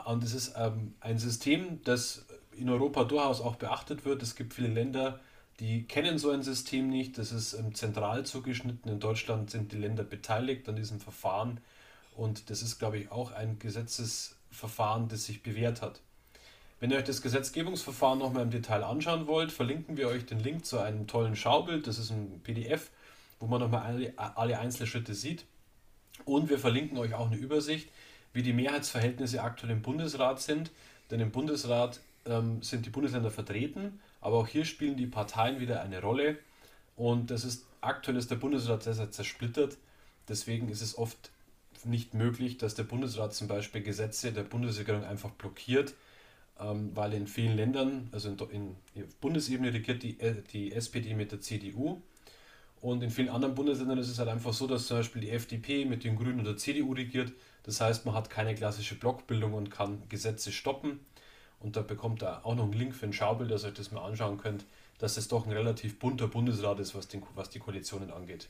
Und 0.05 0.23
es 0.23 0.35
ist 0.35 0.55
ähm, 0.57 0.95
ein 1.01 1.19
System, 1.19 1.83
das 1.83 2.27
in 2.53 2.69
Europa 2.69 3.05
durchaus 3.05 3.41
auch 3.41 3.57
beachtet 3.57 4.05
wird. 4.05 4.23
Es 4.23 4.37
gibt 4.37 4.55
viele 4.55 4.69
Länder, 4.69 5.19
die 5.61 5.85
kennen 5.85 6.19
so 6.19 6.31
ein 6.31 6.43
System 6.43 6.89
nicht. 6.89 7.19
Das 7.19 7.33
ist 7.33 7.53
ähm, 7.53 7.75
zentral 7.75 8.25
zugeschnitten. 8.25 8.91
In 8.91 8.99
Deutschland 8.99 9.51
sind 9.51 9.73
die 9.73 9.77
Länder 9.77 10.03
beteiligt 10.03 10.69
an 10.69 10.77
diesem 10.77 11.01
Verfahren. 11.01 11.61
Und 12.17 12.49
das 12.49 12.63
ist, 12.63 12.79
glaube 12.79 12.99
ich, 12.99 13.11
auch 13.11 13.33
ein 13.33 13.59
Gesetzesverfahren, 13.59 15.09
das 15.09 15.25
sich 15.25 15.43
bewährt 15.43 15.83
hat. 15.83 16.01
Wenn 16.81 16.91
ihr 16.91 16.97
euch 16.97 17.05
das 17.05 17.21
Gesetzgebungsverfahren 17.21 18.19
nochmal 18.19 18.45
im 18.45 18.51
Detail 18.51 18.85
anschauen 18.85 19.27
wollt, 19.27 19.53
verlinken 19.53 19.99
wir 19.99 20.09
euch 20.09 20.25
den 20.25 20.41
Link 20.41 20.65
zu 20.65 20.79
einem 20.79 21.07
tollen 21.07 21.37
Schaubild. 21.37 21.87
Das 21.87 21.99
ist 21.99 22.11
ein 22.11 22.41
PDF, 22.43 22.91
wo 23.39 23.47
man 23.47 23.61
nochmal 23.61 23.83
alle, 23.83 24.15
alle 24.17 24.59
Einzelschritte 24.59 25.13
sieht. 25.13 25.45
Und 26.25 26.49
wir 26.49 26.59
verlinken 26.59 26.97
euch 26.97 27.13
auch 27.13 27.27
eine 27.27 27.37
Übersicht, 27.37 27.91
wie 28.33 28.43
die 28.43 28.55
Mehrheitsverhältnisse 28.55 29.43
aktuell 29.43 29.73
im 29.73 29.83
Bundesrat 29.83 30.41
sind. 30.41 30.71
Denn 31.11 31.21
im 31.21 31.31
Bundesrat 31.33 32.01
ähm, 32.25 32.63
sind 32.63 32.87
die 32.87 32.91
Bundesländer 32.91 33.31
vertreten 33.31 34.01
aber 34.21 34.39
auch 34.39 34.49
hier 34.49 34.65
spielen 34.65 34.97
die 34.97 35.07
Parteien 35.07 35.61
wieder 35.61 35.83
eine 35.83 36.01
Rolle. 36.01 36.39
Und 36.97 37.31
das 37.31 37.45
ist 37.45 37.67
aktuell 37.81 38.17
ist 38.17 38.31
der 38.31 38.37
Bundesrat 38.37 38.83
sehr, 38.83 38.95
sehr 38.95 39.11
zersplittert. 39.11 39.79
Deswegen 40.29 40.69
ist 40.69 40.83
es 40.83 40.97
oft 40.99 41.31
nicht 41.85 42.15
möglich, 42.15 42.59
dass 42.59 42.75
der 42.75 42.83
Bundesrat 42.85 43.35
zum 43.35 43.49
Beispiel 43.49 43.83
Gesetze 43.83 44.33
der 44.33 44.43
Bundesregierung 44.43 45.05
einfach 45.05 45.31
blockiert, 45.31 45.95
ähm, 46.59 46.91
weil 46.95 47.15
in 47.15 47.27
vielen 47.27 47.57
Ländern, 47.57 48.09
also 48.13 48.29
in, 48.29 48.77
in 48.95 49.09
Bundesebene 49.21 49.73
regiert 49.73 50.03
die, 50.03 50.21
äh, 50.21 50.43
die 50.53 50.73
SPD 50.73 51.15
mit 51.15 51.33
der 51.33 51.41
CDU 51.41 52.03
und 52.81 53.03
in 53.03 53.11
vielen 53.11 53.29
anderen 53.29 53.55
Bundesländern 53.55 53.99
ist 53.99 54.09
es 54.09 54.19
halt 54.19 54.29
einfach 54.29 54.55
so, 54.55 54.67
dass 54.67 54.87
zum 54.87 54.99
Beispiel 54.99 55.21
die 55.21 55.31
FDP 55.31 55.85
mit 55.85 56.05
den 56.05 56.17
Grünen 56.17 56.41
oder 56.41 56.57
CDU 56.57 56.93
regiert. 56.93 57.33
Das 57.63 57.81
heißt, 57.81 58.07
man 58.07 58.15
hat 58.15 58.31
keine 58.31 58.55
klassische 58.55 58.95
Blockbildung 58.95 59.53
und 59.53 59.71
kann 59.71 60.03
Gesetze 60.09 60.51
stoppen. 60.51 61.01
Und 61.61 61.77
da 61.77 61.83
bekommt 61.83 62.23
er 62.23 62.45
auch 62.45 62.55
noch 62.55 62.65
einen 62.65 62.73
Link 62.73 62.95
für 62.95 63.07
ein 63.07 63.13
Schaubild, 63.13 63.51
dass 63.51 63.65
ihr 63.65 63.69
euch 63.69 63.75
das 63.75 63.93
mal 63.93 64.05
anschauen 64.05 64.39
könnt, 64.39 64.65
dass 64.99 65.17
es 65.17 65.29
doch 65.29 65.47
ein 65.47 65.53
relativ 65.53 65.99
bunter 65.99 66.27
Bundesrat 66.27 66.81
ist, 66.81 66.95
was, 66.95 67.07
den, 67.07 67.23
was 67.35 67.51
die 67.51 67.59
Koalitionen 67.59 68.11
angeht. 68.11 68.49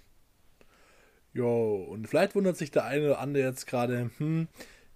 Jo, 1.33 1.87
und 1.89 2.09
vielleicht 2.09 2.35
wundert 2.35 2.57
sich 2.57 2.71
der 2.71 2.85
eine 2.85 3.07
oder 3.07 3.19
andere 3.21 3.45
jetzt 3.45 3.67
gerade, 3.67 4.11
hm, 4.19 4.49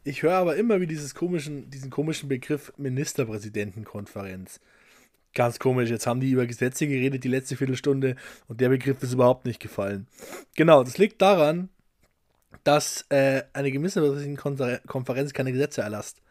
ich 0.04 0.22
höre 0.22 0.34
aber 0.34 0.56
immer 0.56 0.80
wie 0.80 0.86
dieses 0.86 1.14
komischen, 1.14 1.70
diesen 1.70 1.90
komischen 1.90 2.28
Begriff 2.28 2.72
Ministerpräsidentenkonferenz. 2.76 4.60
Ganz 5.32 5.58
komisch, 5.58 5.90
jetzt 5.90 6.06
haben 6.06 6.20
die 6.20 6.30
über 6.30 6.46
Gesetze 6.46 6.86
geredet 6.86 7.24
die 7.24 7.28
letzte 7.28 7.56
Viertelstunde 7.56 8.14
und 8.46 8.60
der 8.60 8.68
Begriff 8.68 9.02
ist 9.02 9.12
überhaupt 9.12 9.46
nicht 9.46 9.60
gefallen. 9.60 10.06
Genau, 10.54 10.84
das 10.84 10.98
liegt 10.98 11.20
daran, 11.20 11.68
dass 12.62 13.04
äh, 13.08 13.42
eine 13.52 13.70
Ministerpräsidentenkonferenz 13.70 15.32
keine 15.32 15.52
Gesetze 15.52 15.80
erlasst. 15.80 16.22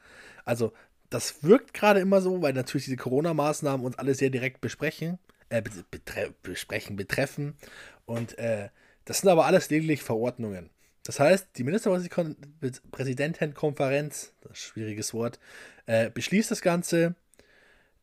Also 0.46 0.72
das 1.13 1.43
wirkt 1.43 1.73
gerade 1.73 1.99
immer 1.99 2.21
so, 2.21 2.41
weil 2.41 2.54
natürlich 2.54 2.86
diese 2.86 2.95
Corona-Maßnahmen 2.97 3.86
uns 3.86 3.99
alle 3.99 4.15
sehr 4.15 4.32
direkt 4.32 4.62
besprechen, 4.62 5.19
äh, 5.49 5.62
betre 5.62 6.34
besprechen, 6.41 6.95
betreffen. 6.95 7.56
Und 8.06 8.36
äh, 8.39 8.69
das 9.06 9.19
sind 9.19 9.30
aber 9.30 9.45
alles 9.45 9.69
lediglich 9.69 10.02
Verordnungen. 10.02 10.71
Das 11.04 11.19
heißt, 11.19 11.49
die 11.58 11.63
Ministerpräsidentenkonferenz, 11.63 14.34
das 14.41 14.58
schwieriges 14.58 15.13
Wort, 15.13 15.39
äh, 15.86 16.10
beschließt 16.10 16.49
das 16.49 16.62
Ganze. 16.62 17.13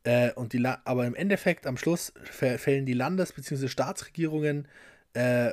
Äh, 0.05 0.33
und 0.35 0.53
die 0.53 0.65
aber 0.65 1.05
im 1.05 1.15
Endeffekt 1.15 1.67
am 1.67 1.77
Schluss 1.77 2.13
fällen 2.23 2.87
die 2.87 2.95
Landes- 2.95 3.33
bzw. 3.33 3.67
Staatsregierungen 3.69 4.69
äh, 5.15 5.51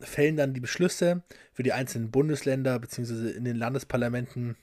fällen 0.00 0.36
dann 0.36 0.54
die 0.54 0.60
Beschlüsse 0.60 1.22
für 1.52 1.64
die 1.64 1.72
einzelnen 1.72 2.10
Bundesländer 2.10 2.78
bzw. 2.78 3.30
in 3.30 3.44
den 3.44 3.56
Landesparlamenten 3.56 4.56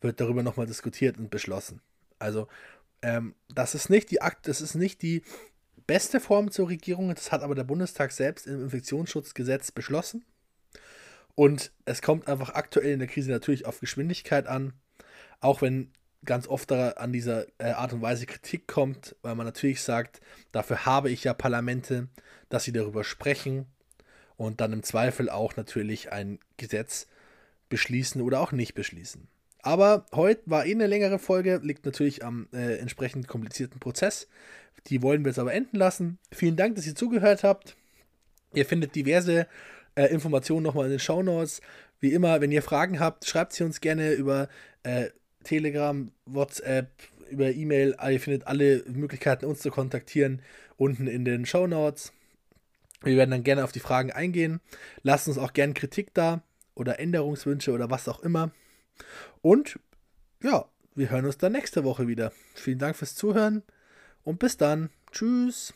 wird 0.00 0.20
darüber 0.20 0.42
nochmal 0.42 0.66
diskutiert 0.66 1.18
und 1.18 1.30
beschlossen. 1.30 1.80
Also, 2.18 2.48
ähm, 3.02 3.34
das 3.54 3.74
ist 3.74 3.90
nicht 3.90 4.10
die 4.10 4.22
Akt, 4.22 4.48
das 4.48 4.60
ist 4.60 4.74
nicht 4.74 5.02
die 5.02 5.22
beste 5.86 6.20
Form 6.20 6.50
zur 6.50 6.68
Regierung, 6.68 7.14
das 7.14 7.32
hat 7.32 7.42
aber 7.42 7.54
der 7.54 7.64
Bundestag 7.64 8.12
selbst 8.12 8.46
im 8.46 8.62
Infektionsschutzgesetz 8.62 9.72
beschlossen. 9.72 10.24
Und 11.34 11.72
es 11.84 12.02
kommt 12.02 12.28
einfach 12.28 12.50
aktuell 12.50 12.92
in 12.92 12.98
der 12.98 13.08
Krise 13.08 13.30
natürlich 13.30 13.66
auf 13.66 13.80
Geschwindigkeit 13.80 14.46
an, 14.46 14.74
auch 15.40 15.62
wenn 15.62 15.90
ganz 16.24 16.46
oft 16.48 16.70
an 16.70 17.12
dieser 17.12 17.46
äh, 17.58 17.70
Art 17.70 17.92
und 17.92 18.02
Weise 18.02 18.26
Kritik 18.26 18.66
kommt, 18.66 19.16
weil 19.22 19.34
man 19.34 19.46
natürlich 19.46 19.82
sagt, 19.82 20.20
dafür 20.52 20.84
habe 20.84 21.10
ich 21.10 21.24
ja 21.24 21.32
Parlamente, 21.32 22.08
dass 22.50 22.64
sie 22.64 22.72
darüber 22.72 23.04
sprechen 23.04 23.66
und 24.36 24.60
dann 24.60 24.72
im 24.72 24.82
Zweifel 24.82 25.30
auch 25.30 25.56
natürlich 25.56 26.12
ein 26.12 26.38
Gesetz 26.56 27.06
beschließen 27.68 28.20
oder 28.20 28.40
auch 28.40 28.52
nicht 28.52 28.74
beschließen. 28.74 29.28
Aber 29.62 30.06
heute 30.12 30.42
war 30.46 30.66
eh 30.66 30.72
eine 30.72 30.86
längere 30.86 31.18
Folge, 31.18 31.60
liegt 31.62 31.84
natürlich 31.84 32.24
am 32.24 32.48
äh, 32.52 32.76
entsprechend 32.76 33.28
komplizierten 33.28 33.78
Prozess. 33.78 34.28
Die 34.86 35.02
wollen 35.02 35.24
wir 35.24 35.30
jetzt 35.30 35.38
aber 35.38 35.52
enden 35.52 35.76
lassen. 35.76 36.18
Vielen 36.32 36.56
Dank, 36.56 36.76
dass 36.76 36.86
ihr 36.86 36.94
zugehört 36.94 37.44
habt. 37.44 37.76
Ihr 38.54 38.64
findet 38.64 38.94
diverse 38.94 39.46
äh, 39.94 40.06
Informationen 40.06 40.62
nochmal 40.62 40.86
in 40.86 40.92
den 40.92 40.98
Show 40.98 41.22
Notes. 41.22 41.60
Wie 42.00 42.12
immer, 42.12 42.40
wenn 42.40 42.52
ihr 42.52 42.62
Fragen 42.62 42.98
habt, 42.98 43.26
schreibt 43.26 43.52
sie 43.52 43.64
uns 43.64 43.80
gerne 43.80 44.12
über 44.12 44.48
äh, 44.82 45.08
Telegram, 45.44 46.10
WhatsApp, 46.24 46.90
über 47.30 47.50
E-Mail. 47.50 47.96
Ihr 48.10 48.20
findet 48.20 48.46
alle 48.46 48.82
Möglichkeiten, 48.88 49.44
uns 49.44 49.60
zu 49.60 49.70
kontaktieren, 49.70 50.42
unten 50.76 51.06
in 51.06 51.24
den 51.24 51.44
Show 51.44 51.66
Notes. 51.66 52.12
Wir 53.02 53.16
werden 53.16 53.30
dann 53.30 53.44
gerne 53.44 53.64
auf 53.64 53.72
die 53.72 53.80
Fragen 53.80 54.10
eingehen. 54.10 54.60
Lasst 55.02 55.28
uns 55.28 55.38
auch 55.38 55.52
gerne 55.52 55.74
Kritik 55.74 56.12
da 56.14 56.42
oder 56.74 56.98
Änderungswünsche 56.98 57.72
oder 57.72 57.90
was 57.90 58.08
auch 58.08 58.20
immer. 58.20 58.50
Und 59.42 59.78
ja, 60.42 60.66
wir 60.94 61.10
hören 61.10 61.26
uns 61.26 61.38
dann 61.38 61.52
nächste 61.52 61.84
Woche 61.84 62.06
wieder. 62.08 62.32
Vielen 62.54 62.78
Dank 62.78 62.96
fürs 62.96 63.14
Zuhören 63.14 63.62
und 64.22 64.38
bis 64.38 64.56
dann. 64.56 64.90
Tschüss. 65.12 65.74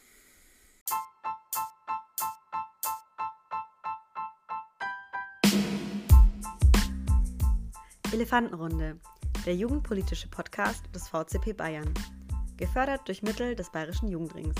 Elefantenrunde, 8.13 9.01
der 9.45 9.57
jugendpolitische 9.57 10.29
Podcast 10.29 10.85
des 10.95 11.09
VCP 11.09 11.53
Bayern. 11.53 11.93
Gefördert 12.57 13.09
durch 13.09 13.23
Mittel 13.23 13.57
des 13.57 13.71
Bayerischen 13.71 14.09
Jugendrings. 14.09 14.55